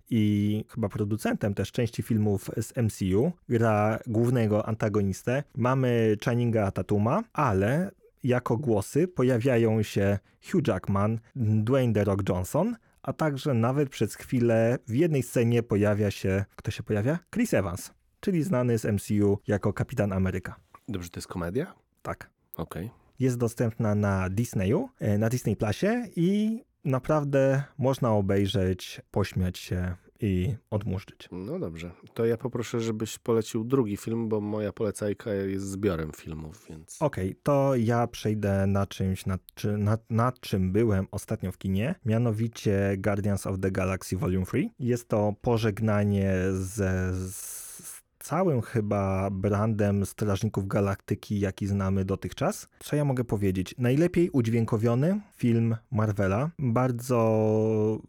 i 0.09 0.65
chyba 0.69 0.89
producentem 0.89 1.53
też 1.53 1.71
części 1.71 2.03
filmów 2.03 2.49
z 2.57 2.73
MCU. 2.77 3.31
Gra 3.49 3.99
głównego 4.07 4.65
antagonistę. 4.65 5.43
Mamy 5.55 6.17
Channinga 6.25 6.71
Tatuma, 6.71 7.23
ale 7.33 7.91
jako 8.23 8.57
głosy 8.57 9.07
pojawiają 9.07 9.83
się 9.83 10.19
Hugh 10.51 10.67
Jackman, 10.67 11.19
Dwayne 11.35 11.93
The 11.93 12.03
Rock 12.03 12.29
Johnson, 12.29 12.75
a 13.01 13.13
także 13.13 13.53
nawet 13.53 13.89
przez 13.89 14.15
chwilę 14.15 14.77
w 14.87 14.93
jednej 14.93 15.23
scenie 15.23 15.63
pojawia 15.63 16.11
się, 16.11 16.45
kto 16.55 16.71
się 16.71 16.83
pojawia? 16.83 17.19
Chris 17.33 17.53
Evans, 17.53 17.91
czyli 18.19 18.43
znany 18.43 18.77
z 18.77 18.85
MCU 18.85 19.39
jako 19.47 19.73
Kapitan 19.73 20.13
Ameryka. 20.13 20.55
Dobrze, 20.87 21.09
to 21.09 21.17
jest 21.17 21.27
komedia? 21.27 21.73
Tak. 22.01 22.29
Okej. 22.55 22.85
Okay. 22.85 22.97
Jest 23.19 23.37
dostępna 23.37 23.95
na 23.95 24.29
Disneyu, 24.29 24.89
e, 24.99 25.17
na 25.17 25.29
Disney 25.29 25.55
Plusie 25.55 26.07
i 26.15 26.61
naprawdę 26.85 27.63
można 27.77 28.11
obejrzeć, 28.11 29.01
pośmiać 29.11 29.57
się 29.57 29.95
i 30.23 30.55
odmurzyć. 30.69 31.29
No 31.31 31.59
dobrze, 31.59 31.91
to 32.13 32.25
ja 32.25 32.37
poproszę, 32.37 32.79
żebyś 32.79 33.19
polecił 33.19 33.63
drugi 33.63 33.97
film, 33.97 34.29
bo 34.29 34.41
moja 34.41 34.73
polecajka 34.73 35.33
jest 35.33 35.65
zbiorem 35.65 36.11
filmów, 36.11 36.65
więc... 36.69 36.97
Okej, 37.01 37.29
okay, 37.29 37.41
to 37.43 37.75
ja 37.75 38.07
przejdę 38.07 38.67
na 38.67 38.85
czymś, 38.85 39.25
nad, 39.25 39.41
czy, 39.55 39.77
nad, 39.77 40.11
nad 40.11 40.39
czym 40.39 40.71
byłem 40.71 41.07
ostatnio 41.11 41.51
w 41.51 41.57
kinie, 41.57 41.95
mianowicie 42.05 42.95
Guardians 42.97 43.47
of 43.47 43.59
the 43.59 43.71
Galaxy 43.71 44.17
Volume 44.17 44.45
3. 44.45 44.69
Jest 44.79 45.07
to 45.07 45.33
pożegnanie 45.41 46.35
ze... 46.51 47.13
Z 47.13 47.62
całym 48.23 48.61
chyba 48.61 49.29
brandem 49.31 50.05
Strażników 50.05 50.67
Galaktyki, 50.67 51.39
jaki 51.39 51.67
znamy 51.67 52.05
dotychczas. 52.05 52.67
Co 52.79 52.95
ja 52.95 53.05
mogę 53.05 53.23
powiedzieć? 53.23 53.75
Najlepiej 53.77 54.29
udźwiękowiony 54.29 55.21
film 55.35 55.75
Marvela. 55.91 56.49
Bardzo 56.59 57.99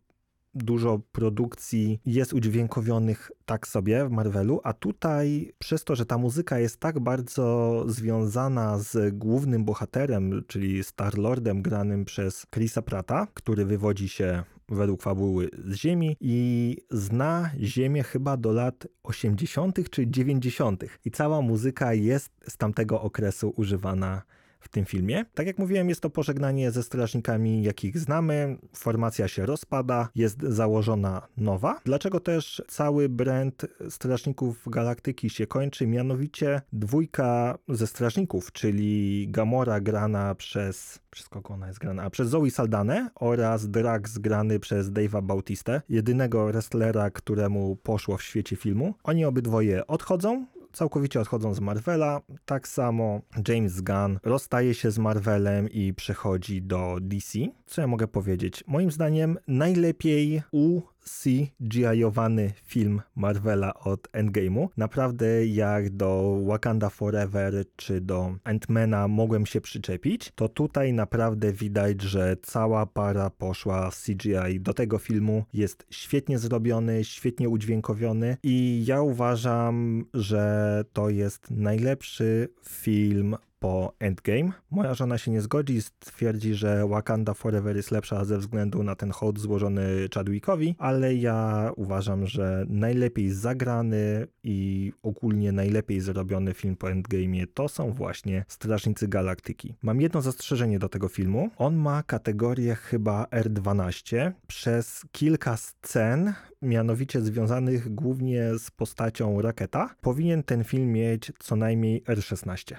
dużo 0.54 1.00
produkcji 1.12 2.00
jest 2.06 2.32
udźwiękowionych 2.32 3.30
tak 3.46 3.66
sobie 3.66 4.04
w 4.04 4.10
Marvelu, 4.10 4.60
a 4.64 4.72
tutaj 4.72 5.52
przez 5.58 5.84
to, 5.84 5.96
że 5.96 6.06
ta 6.06 6.18
muzyka 6.18 6.58
jest 6.58 6.80
tak 6.80 7.00
bardzo 7.00 7.84
związana 7.88 8.78
z 8.78 9.14
głównym 9.14 9.64
bohaterem, 9.64 10.44
czyli 10.46 10.84
Star-Lordem 10.84 11.62
granym 11.62 12.04
przez 12.04 12.46
Chrisa 12.54 12.82
Prata, 12.82 13.26
który 13.34 13.64
wywodzi 13.64 14.08
się 14.08 14.42
według 14.68 15.02
fabuły 15.02 15.50
z 15.64 15.74
Ziemi 15.74 16.16
i 16.20 16.76
zna 16.90 17.50
Ziemię 17.60 18.02
chyba 18.02 18.36
do 18.36 18.52
lat 18.52 18.86
80. 19.02 19.90
czy 19.90 20.06
90. 20.06 20.84
I 21.04 21.10
cała 21.10 21.40
muzyka 21.42 21.94
jest 21.94 22.32
z 22.48 22.56
tamtego 22.56 23.02
okresu 23.02 23.52
używana 23.56 24.22
w 24.64 24.68
tym 24.68 24.84
filmie. 24.84 25.24
Tak 25.34 25.46
jak 25.46 25.58
mówiłem, 25.58 25.88
jest 25.88 26.00
to 26.00 26.10
pożegnanie 26.10 26.70
ze 26.70 26.82
strażnikami, 26.82 27.62
jakich 27.62 27.98
znamy. 27.98 28.58
Formacja 28.76 29.28
się 29.28 29.46
rozpada, 29.46 30.08
jest 30.14 30.42
założona 30.42 31.28
nowa. 31.36 31.80
Dlaczego 31.84 32.20
też 32.20 32.62
cały 32.68 33.08
brand 33.08 33.66
Strażników 33.88 34.62
Galaktyki 34.66 35.30
się 35.30 35.46
kończy? 35.46 35.86
Mianowicie 35.86 36.62
dwójka 36.72 37.58
ze 37.68 37.86
strażników, 37.86 38.52
czyli 38.52 39.26
Gamora 39.30 39.80
grana 39.80 40.34
przez 40.34 41.04
przez 41.14 41.28
kogo 41.28 41.54
ona 41.54 41.66
jest 41.68 41.78
grana? 41.78 42.10
Przez 42.10 42.28
Zoe 42.28 42.50
Saldane 42.50 43.10
oraz 43.14 43.70
Drax 43.70 44.18
grany 44.18 44.60
przez 44.60 44.90
Dave'a 44.90 45.22
Bautistę, 45.22 45.82
jedynego 45.88 46.46
wrestlera, 46.46 47.10
któremu 47.10 47.76
poszło 47.76 48.16
w 48.16 48.22
świecie 48.22 48.56
filmu. 48.56 48.94
Oni 49.04 49.24
obydwoje 49.24 49.86
odchodzą, 49.86 50.46
całkowicie 50.74 51.20
odchodzą 51.20 51.54
z 51.54 51.60
Marvela. 51.60 52.20
Tak 52.44 52.68
samo 52.68 53.20
James 53.48 53.80
Gunn 53.80 54.18
rozstaje 54.22 54.74
się 54.74 54.90
z 54.90 54.98
Marvelem 54.98 55.68
i 55.70 55.94
przechodzi 55.94 56.62
do 56.62 56.98
DC. 57.00 57.38
Co 57.66 57.80
ja 57.80 57.86
mogę 57.86 58.08
powiedzieć? 58.08 58.64
Moim 58.66 58.90
zdaniem 58.90 59.38
najlepiej 59.48 60.42
u 60.52 60.80
CGI-owany 61.04 62.52
film 62.62 63.00
Marvela 63.16 63.74
od 63.74 64.08
Endgame'u. 64.12 64.68
Naprawdę 64.76 65.46
jak 65.46 65.90
do 65.90 66.40
Wakanda 66.46 66.90
Forever 66.90 67.64
czy 67.76 68.00
do 68.00 68.34
Ant-Mana 68.44 69.08
mogłem 69.08 69.46
się 69.46 69.60
przyczepić, 69.60 70.32
to 70.34 70.48
tutaj 70.48 70.92
naprawdę 70.92 71.52
widać, 71.52 72.02
że 72.02 72.36
cała 72.42 72.86
para 72.86 73.30
poszła 73.30 73.90
w 73.90 74.02
CGI 74.02 74.60
do 74.60 74.74
tego 74.74 74.98
filmu. 74.98 75.44
Jest 75.52 75.86
świetnie 75.90 76.38
zrobiony, 76.38 77.04
świetnie 77.04 77.48
udźwiękowiony 77.48 78.36
i 78.42 78.84
ja 78.86 79.02
uważam, 79.02 80.04
że 80.14 80.84
to 80.92 81.10
jest 81.10 81.50
najlepszy 81.50 82.48
film 82.68 83.36
po 83.64 83.92
Endgame. 83.98 84.52
Moja 84.70 84.94
żona 84.94 85.18
się 85.18 85.30
nie 85.30 85.40
zgodzi, 85.40 85.82
stwierdzi, 85.82 86.54
że 86.54 86.88
Wakanda 86.88 87.34
Forever 87.34 87.76
jest 87.76 87.90
lepsza 87.90 88.24
ze 88.24 88.38
względu 88.38 88.82
na 88.82 88.94
ten 88.94 89.10
hołd 89.10 89.38
złożony 89.40 90.08
Chadwickowi, 90.14 90.74
ale 90.78 91.14
ja 91.14 91.70
uważam, 91.76 92.26
że 92.26 92.64
najlepiej 92.68 93.30
zagrany 93.30 94.26
i 94.42 94.92
ogólnie 95.02 95.52
najlepiej 95.52 96.00
zrobiony 96.00 96.54
film 96.54 96.76
po 96.76 96.90
Endgame 96.90 97.46
to 97.54 97.68
są 97.68 97.92
właśnie 97.92 98.44
Strażnicy 98.48 99.08
Galaktyki. 99.08 99.74
Mam 99.82 100.00
jedno 100.00 100.22
zastrzeżenie 100.22 100.78
do 100.78 100.88
tego 100.88 101.08
filmu. 101.08 101.50
On 101.56 101.76
ma 101.76 102.02
kategorię 102.02 102.74
chyba 102.74 103.24
R12 103.24 104.32
przez 104.46 105.02
kilka 105.12 105.56
scen 105.56 106.32
mianowicie 106.62 107.20
związanych 107.20 107.94
głównie 107.94 108.58
z 108.58 108.70
postacią 108.70 109.42
Raketa, 109.42 109.94
powinien 110.00 110.42
ten 110.42 110.64
film 110.64 110.92
mieć 110.92 111.32
co 111.38 111.56
najmniej 111.56 112.02
R16 112.02 112.74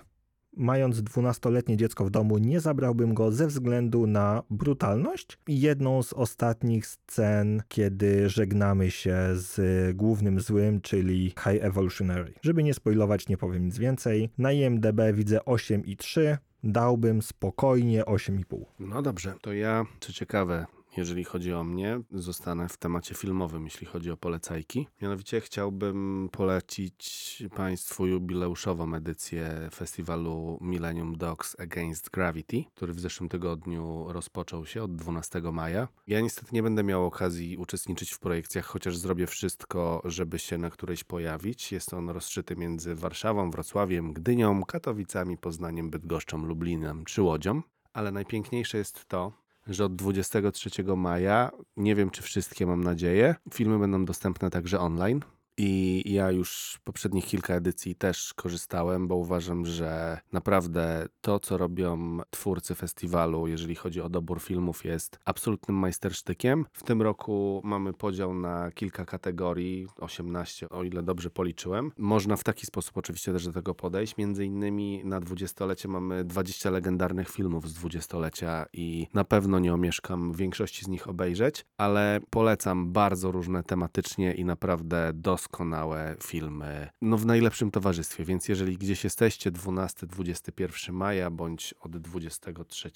mając 0.57 1.01
12-letnie 1.01 1.77
dziecko 1.77 2.05
w 2.05 2.09
domu, 2.09 2.37
nie 2.37 2.59
zabrałbym 2.59 3.13
go 3.13 3.31
ze 3.31 3.47
względu 3.47 4.07
na 4.07 4.43
brutalność. 4.49 5.37
Jedną 5.47 6.03
z 6.03 6.13
ostatnich 6.13 6.87
scen, 6.87 7.63
kiedy 7.67 8.29
żegnamy 8.29 8.91
się 8.91 9.17
z 9.33 9.57
głównym 9.97 10.39
złym, 10.39 10.81
czyli 10.81 11.25
High 11.29 11.63
Evolutionary. 11.63 12.33
Żeby 12.41 12.63
nie 12.63 12.73
spoilować, 12.73 13.27
nie 13.27 13.37
powiem 13.37 13.65
nic 13.65 13.77
więcej. 13.77 14.29
Na 14.37 14.51
IMDb 14.51 15.01
widzę 15.13 15.37
8,3. 15.37 16.37
Dałbym 16.63 17.21
spokojnie 17.21 18.03
8,5. 18.03 18.65
No 18.79 19.01
dobrze, 19.01 19.33
to 19.41 19.53
ja, 19.53 19.85
co 19.99 20.13
ciekawe, 20.13 20.65
jeżeli 20.97 21.23
chodzi 21.23 21.53
o 21.53 21.63
mnie, 21.63 22.01
zostanę 22.11 22.69
w 22.69 22.77
temacie 22.77 23.15
filmowym, 23.15 23.63
jeśli 23.63 23.87
chodzi 23.87 24.11
o 24.11 24.17
polecajki. 24.17 24.87
Mianowicie 25.01 25.41
chciałbym 25.41 26.29
polecić 26.31 27.43
Państwu 27.55 28.07
jubileuszową 28.07 28.93
edycję 28.93 29.69
festiwalu 29.73 30.57
Millennium 30.61 31.17
Dogs 31.17 31.59
Against 31.59 32.09
Gravity, 32.09 32.63
który 32.75 32.93
w 32.93 32.99
zeszłym 32.99 33.29
tygodniu 33.29 34.05
rozpoczął 34.07 34.65
się 34.65 34.83
od 34.83 34.95
12 34.95 35.41
maja. 35.41 35.87
Ja 36.07 36.21
niestety 36.21 36.49
nie 36.53 36.63
będę 36.63 36.83
miał 36.83 37.05
okazji 37.05 37.57
uczestniczyć 37.57 38.11
w 38.11 38.19
projekcjach, 38.19 38.65
chociaż 38.65 38.97
zrobię 38.97 39.27
wszystko, 39.27 40.01
żeby 40.05 40.39
się 40.39 40.57
na 40.57 40.69
którejś 40.69 41.03
pojawić. 41.03 41.71
Jest 41.71 41.93
on 41.93 42.09
rozszyty 42.09 42.55
między 42.55 42.95
Warszawą, 42.95 43.51
Wrocławiem, 43.51 44.13
Gdynią, 44.13 44.63
Katowicami, 44.63 45.37
Poznaniem, 45.37 45.89
Bydgoszczą, 45.89 46.45
Lublinem 46.45 47.05
czy 47.05 47.21
Łodzią. 47.21 47.61
Ale 47.93 48.11
najpiękniejsze 48.11 48.77
jest 48.77 49.05
to, 49.05 49.44
że 49.67 49.85
od 49.85 49.95
23 49.95 50.69
maja, 50.97 51.51
nie 51.77 51.95
wiem 51.95 52.09
czy 52.09 52.21
wszystkie 52.21 52.65
mam 52.65 52.83
nadzieję, 52.83 53.35
filmy 53.53 53.79
będą 53.79 54.05
dostępne 54.05 54.49
także 54.49 54.79
online. 54.79 55.21
I 55.57 56.03
ja 56.13 56.31
już 56.31 56.79
poprzednich 56.83 57.25
kilka 57.25 57.53
edycji 57.53 57.95
też 57.95 58.33
korzystałem, 58.33 59.07
bo 59.07 59.15
uważam, 59.15 59.65
że 59.65 60.19
naprawdę 60.31 61.05
to, 61.21 61.39
co 61.39 61.57
robią 61.57 62.19
twórcy 62.29 62.75
festiwalu, 62.75 63.47
jeżeli 63.47 63.75
chodzi 63.75 64.01
o 64.01 64.09
dobór 64.09 64.41
filmów, 64.41 64.85
jest 64.85 65.19
absolutnym 65.25 65.77
majstersztykiem. 65.77 66.65
W 66.73 66.83
tym 66.83 67.01
roku 67.01 67.61
mamy 67.63 67.93
podział 67.93 68.33
na 68.33 68.71
kilka 68.71 69.05
kategorii, 69.05 69.87
18, 69.97 70.69
o 70.69 70.83
ile 70.83 71.03
dobrze 71.03 71.29
policzyłem. 71.29 71.91
Można 71.97 72.35
w 72.35 72.43
taki 72.43 72.65
sposób 72.65 72.97
oczywiście 72.97 73.33
też 73.33 73.45
do 73.45 73.53
tego 73.53 73.75
podejść. 73.75 74.17
Między 74.17 74.45
innymi 74.45 75.01
na 75.05 75.19
dwudziestolecie 75.19 75.87
mamy 75.87 76.23
20 76.23 76.69
legendarnych 76.69 77.29
filmów 77.29 77.69
z 77.69 77.73
dwudziestolecia 77.73 78.65
i 78.73 79.07
na 79.13 79.23
pewno 79.23 79.59
nie 79.59 79.73
omieszkam 79.73 80.33
większości 80.33 80.85
z 80.85 80.87
nich 80.87 81.09
obejrzeć, 81.09 81.65
ale 81.77 82.19
polecam 82.29 82.91
bardzo 82.91 83.31
różne 83.31 83.63
tematycznie 83.63 84.33
i 84.33 84.45
naprawdę 84.45 85.11
doskonałe 85.13 85.44
doskonałe 85.45 86.15
filmy, 86.23 86.89
no 87.01 87.17
w 87.17 87.25
najlepszym 87.25 87.71
towarzystwie, 87.71 88.23
więc 88.23 88.47
jeżeli 88.47 88.77
gdzieś 88.77 89.03
jesteście 89.03 89.51
12-21 89.51 90.93
maja, 90.93 91.29
bądź 91.29 91.73
od 91.79 91.97
23, 91.97 92.91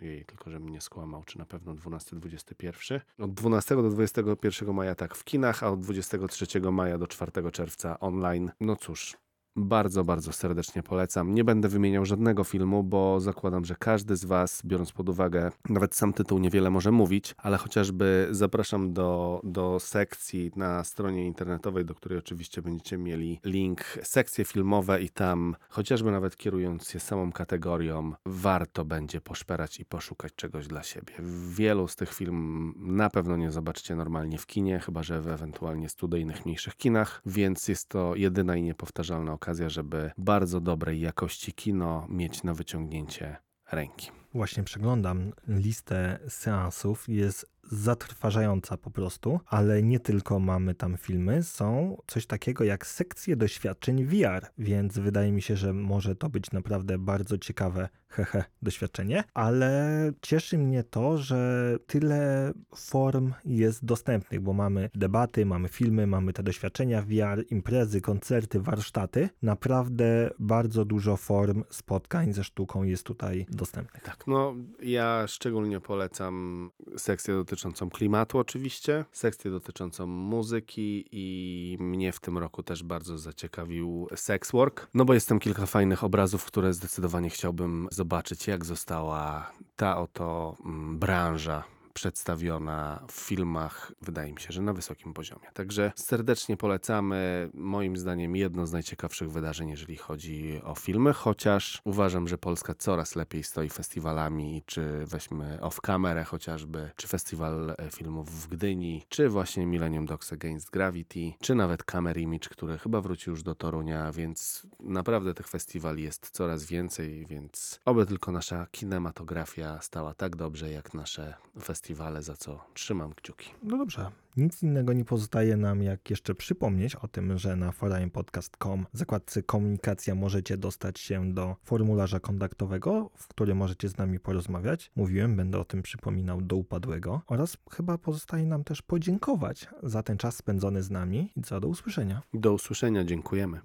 jej, 0.00 0.24
tylko 0.24 0.50
żebym 0.50 0.68
nie 0.68 0.80
skłamał, 0.80 1.24
czy 1.24 1.38
na 1.38 1.46
pewno 1.46 1.74
12-21, 1.74 3.00
od 3.18 3.34
12 3.34 3.76
do 3.76 3.90
21 3.90 4.74
maja 4.74 4.94
tak 4.94 5.14
w 5.14 5.24
kinach, 5.24 5.62
a 5.62 5.70
od 5.70 5.80
23 5.80 6.60
maja 6.72 6.98
do 6.98 7.06
4 7.06 7.32
czerwca 7.52 8.00
online, 8.00 8.50
no 8.60 8.76
cóż, 8.76 9.16
bardzo, 9.56 10.04
bardzo 10.04 10.32
serdecznie 10.32 10.82
polecam. 10.82 11.34
Nie 11.34 11.44
będę 11.44 11.68
wymieniał 11.68 12.04
żadnego 12.04 12.44
filmu, 12.44 12.82
bo 12.82 13.20
zakładam, 13.20 13.64
że 13.64 13.76
każdy 13.78 14.16
z 14.16 14.24
Was, 14.24 14.62
biorąc 14.64 14.92
pod 14.92 15.08
uwagę, 15.08 15.50
nawet 15.68 15.94
sam 15.94 16.12
tytuł 16.12 16.38
niewiele 16.38 16.70
może 16.70 16.92
mówić, 16.92 17.34
ale 17.38 17.56
chociażby 17.56 18.28
zapraszam 18.30 18.92
do, 18.92 19.40
do 19.44 19.80
sekcji 19.80 20.52
na 20.56 20.84
stronie 20.84 21.26
internetowej, 21.26 21.84
do 21.84 21.94
której 21.94 22.18
oczywiście 22.18 22.62
będziecie 22.62 22.98
mieli 22.98 23.40
link, 23.44 23.80
sekcje 24.02 24.44
filmowe 24.44 25.02
i 25.02 25.10
tam, 25.10 25.56
chociażby 25.68 26.10
nawet 26.10 26.36
kierując 26.36 26.90
się 26.90 27.00
samą 27.00 27.32
kategorią, 27.32 28.12
warto 28.26 28.84
będzie 28.84 29.20
poszperać 29.20 29.80
i 29.80 29.84
poszukać 29.84 30.32
czegoś 30.36 30.66
dla 30.66 30.82
siebie. 30.82 31.12
Wielu 31.48 31.88
z 31.88 31.96
tych 31.96 32.14
film 32.14 32.74
na 32.76 33.10
pewno 33.10 33.36
nie 33.36 33.50
zobaczycie 33.50 33.96
normalnie 33.96 34.38
w 34.38 34.46
kinie, 34.46 34.80
chyba 34.80 35.02
że 35.02 35.20
w 35.20 35.28
ewentualnie 35.28 35.88
studyjnych, 35.88 36.46
mniejszych 36.46 36.76
kinach, 36.76 37.22
więc 37.26 37.68
jest 37.68 37.88
to 37.88 38.14
jedyna 38.14 38.56
i 38.56 38.62
niepowtarzalna 38.62 39.32
okazja 39.32 39.45
okazja, 39.46 39.68
żeby 39.68 40.10
bardzo 40.18 40.60
dobrej 40.60 41.00
jakości 41.00 41.52
kino 41.52 42.06
mieć 42.08 42.42
na 42.42 42.54
wyciągnięcie 42.54 43.36
ręki. 43.72 44.10
Właśnie 44.34 44.62
przeglądam 44.62 45.32
listę 45.48 46.18
seansów. 46.28 47.08
Jest 47.08 47.46
zatrważająca 47.62 48.76
po 48.76 48.90
prostu, 48.90 49.40
ale 49.46 49.82
nie 49.82 50.00
tylko 50.00 50.40
mamy 50.40 50.74
tam 50.74 50.96
filmy, 50.96 51.42
są 51.42 51.96
coś 52.06 52.26
takiego 52.26 52.64
jak 52.64 52.86
sekcje 52.86 53.36
doświadczeń 53.36 54.04
VR, 54.04 54.46
więc 54.58 54.98
wydaje 54.98 55.32
mi 55.32 55.42
się, 55.42 55.56
że 55.56 55.72
może 55.72 56.16
to 56.16 56.28
być 56.28 56.50
naprawdę 56.50 56.98
bardzo 56.98 57.38
ciekawe 57.38 57.88
hehe 58.08 58.44
doświadczenie, 58.62 59.24
ale 59.34 60.12
cieszy 60.22 60.58
mnie 60.58 60.84
to, 60.84 61.18
że 61.18 61.72
tyle 61.86 62.52
form 62.76 63.32
jest 63.44 63.84
dostępnych, 63.84 64.40
bo 64.40 64.52
mamy 64.52 64.90
debaty, 64.94 65.46
mamy 65.46 65.68
filmy, 65.68 66.06
mamy 66.06 66.32
te 66.32 66.42
doświadczenia 66.42 67.02
VR, 67.02 67.44
imprezy, 67.50 68.00
koncerty, 68.00 68.60
warsztaty. 68.60 69.28
Naprawdę 69.42 70.30
bardzo 70.38 70.84
dużo 70.84 71.16
form 71.16 71.64
spotkań 71.70 72.32
ze 72.32 72.44
sztuką 72.44 72.82
jest 72.82 73.02
tutaj 73.02 73.46
dostępnych. 73.48 74.02
Tak, 74.02 74.26
no 74.26 74.54
ja 74.82 75.24
szczególnie 75.26 75.80
polecam 75.80 76.70
sekcję 76.96 77.34
dotyczącą 77.34 77.90
klimatu 77.90 78.38
oczywiście, 78.38 79.04
sekcję 79.12 79.50
dotyczącą 79.50 80.06
muzyki 80.06 81.04
i 81.12 81.76
mnie 81.80 82.12
w 82.12 82.20
tym 82.20 82.38
roku 82.38 82.62
też 82.62 82.82
bardzo 82.82 83.18
zaciekawił 83.18 84.08
Sexwork, 84.14 84.88
no 84.94 85.04
bo 85.04 85.14
jest 85.14 85.28
tam 85.28 85.38
kilka 85.38 85.66
fajnych 85.66 86.04
obrazów, 86.04 86.44
które 86.44 86.72
zdecydowanie 86.72 87.30
chciałbym 87.30 87.88
zobaczyć, 87.96 88.46
jak 88.46 88.64
została 88.64 89.52
ta 89.76 89.96
oto 89.98 90.56
mm, 90.64 90.98
branża 90.98 91.64
przedstawiona 91.96 93.04
w 93.08 93.12
filmach, 93.12 93.92
wydaje 94.02 94.32
mi 94.32 94.40
się, 94.40 94.52
że 94.52 94.62
na 94.62 94.72
wysokim 94.72 95.14
poziomie. 95.14 95.48
Także 95.54 95.92
serdecznie 95.94 96.56
polecamy. 96.56 97.50
Moim 97.54 97.96
zdaniem 97.96 98.36
jedno 98.36 98.66
z 98.66 98.72
najciekawszych 98.72 99.30
wydarzeń, 99.30 99.68
jeżeli 99.70 99.96
chodzi 99.96 100.60
o 100.64 100.74
filmy, 100.74 101.12
chociaż 101.12 101.80
uważam, 101.84 102.28
że 102.28 102.38
Polska 102.38 102.74
coraz 102.74 103.16
lepiej 103.16 103.42
stoi 103.42 103.70
festiwalami, 103.70 104.62
czy 104.66 105.06
weźmy 105.06 105.60
Off 105.60 105.80
Camera 105.80 106.24
chociażby, 106.24 106.90
czy 106.96 107.08
Festiwal 107.08 107.74
e, 107.78 107.90
Filmów 107.90 108.30
w 108.42 108.48
Gdyni, 108.48 109.02
czy 109.08 109.28
właśnie 109.28 109.66
Millennium 109.66 110.06
Dogs 110.06 110.32
Against 110.32 110.70
Gravity, 110.70 111.32
czy 111.40 111.54
nawet 111.54 111.84
Camera 111.84 112.20
Image, 112.20 112.48
który 112.48 112.78
chyba 112.78 113.00
wrócił 113.00 113.30
już 113.30 113.42
do 113.42 113.54
Torunia, 113.54 114.12
więc 114.12 114.66
naprawdę 114.80 115.34
tych 115.34 115.48
festiwali 115.48 116.02
jest 116.02 116.30
coraz 116.30 116.64
więcej, 116.64 117.26
więc 117.26 117.80
oby 117.84 118.06
tylko 118.06 118.32
nasza 118.32 118.66
kinematografia 118.70 119.80
stała 119.80 120.14
tak 120.14 120.36
dobrze, 120.36 120.70
jak 120.70 120.94
nasze 120.94 121.34
festiwale 121.62 121.85
festiwale, 121.86 122.22
za 122.22 122.36
co 122.36 122.64
trzymam 122.74 123.12
kciuki. 123.14 123.50
No 123.62 123.78
dobrze. 123.78 124.10
Nic 124.36 124.62
innego 124.62 124.92
nie 124.92 125.04
pozostaje 125.04 125.56
nam, 125.56 125.82
jak 125.82 126.10
jeszcze 126.10 126.34
przypomnieć 126.34 126.96
o 126.96 127.08
tym, 127.08 127.38
że 127.38 127.56
na 127.56 127.72
forumepodcast.com 127.72 128.86
w 128.94 128.98
zakładce 128.98 129.42
komunikacja 129.42 130.14
możecie 130.14 130.56
dostać 130.56 131.00
się 131.00 131.32
do 131.32 131.56
formularza 131.64 132.20
kontaktowego, 132.20 133.10
w 133.14 133.28
którym 133.28 133.58
możecie 133.58 133.88
z 133.88 133.98
nami 133.98 134.20
porozmawiać. 134.20 134.90
Mówiłem, 134.96 135.36
będę 135.36 135.58
o 135.58 135.64
tym 135.64 135.82
przypominał 135.82 136.40
do 136.42 136.56
upadłego. 136.56 137.22
Oraz 137.26 137.56
chyba 137.70 137.98
pozostaje 137.98 138.46
nam 138.46 138.64
też 138.64 138.82
podziękować 138.82 139.68
za 139.82 140.02
ten 140.02 140.16
czas 140.16 140.36
spędzony 140.36 140.82
z 140.82 140.90
nami 140.90 141.32
i 141.36 141.42
co 141.42 141.60
do 141.60 141.68
usłyszenia. 141.68 142.22
Do 142.34 142.52
usłyszenia, 142.52 143.04
dziękujemy. 143.04 143.54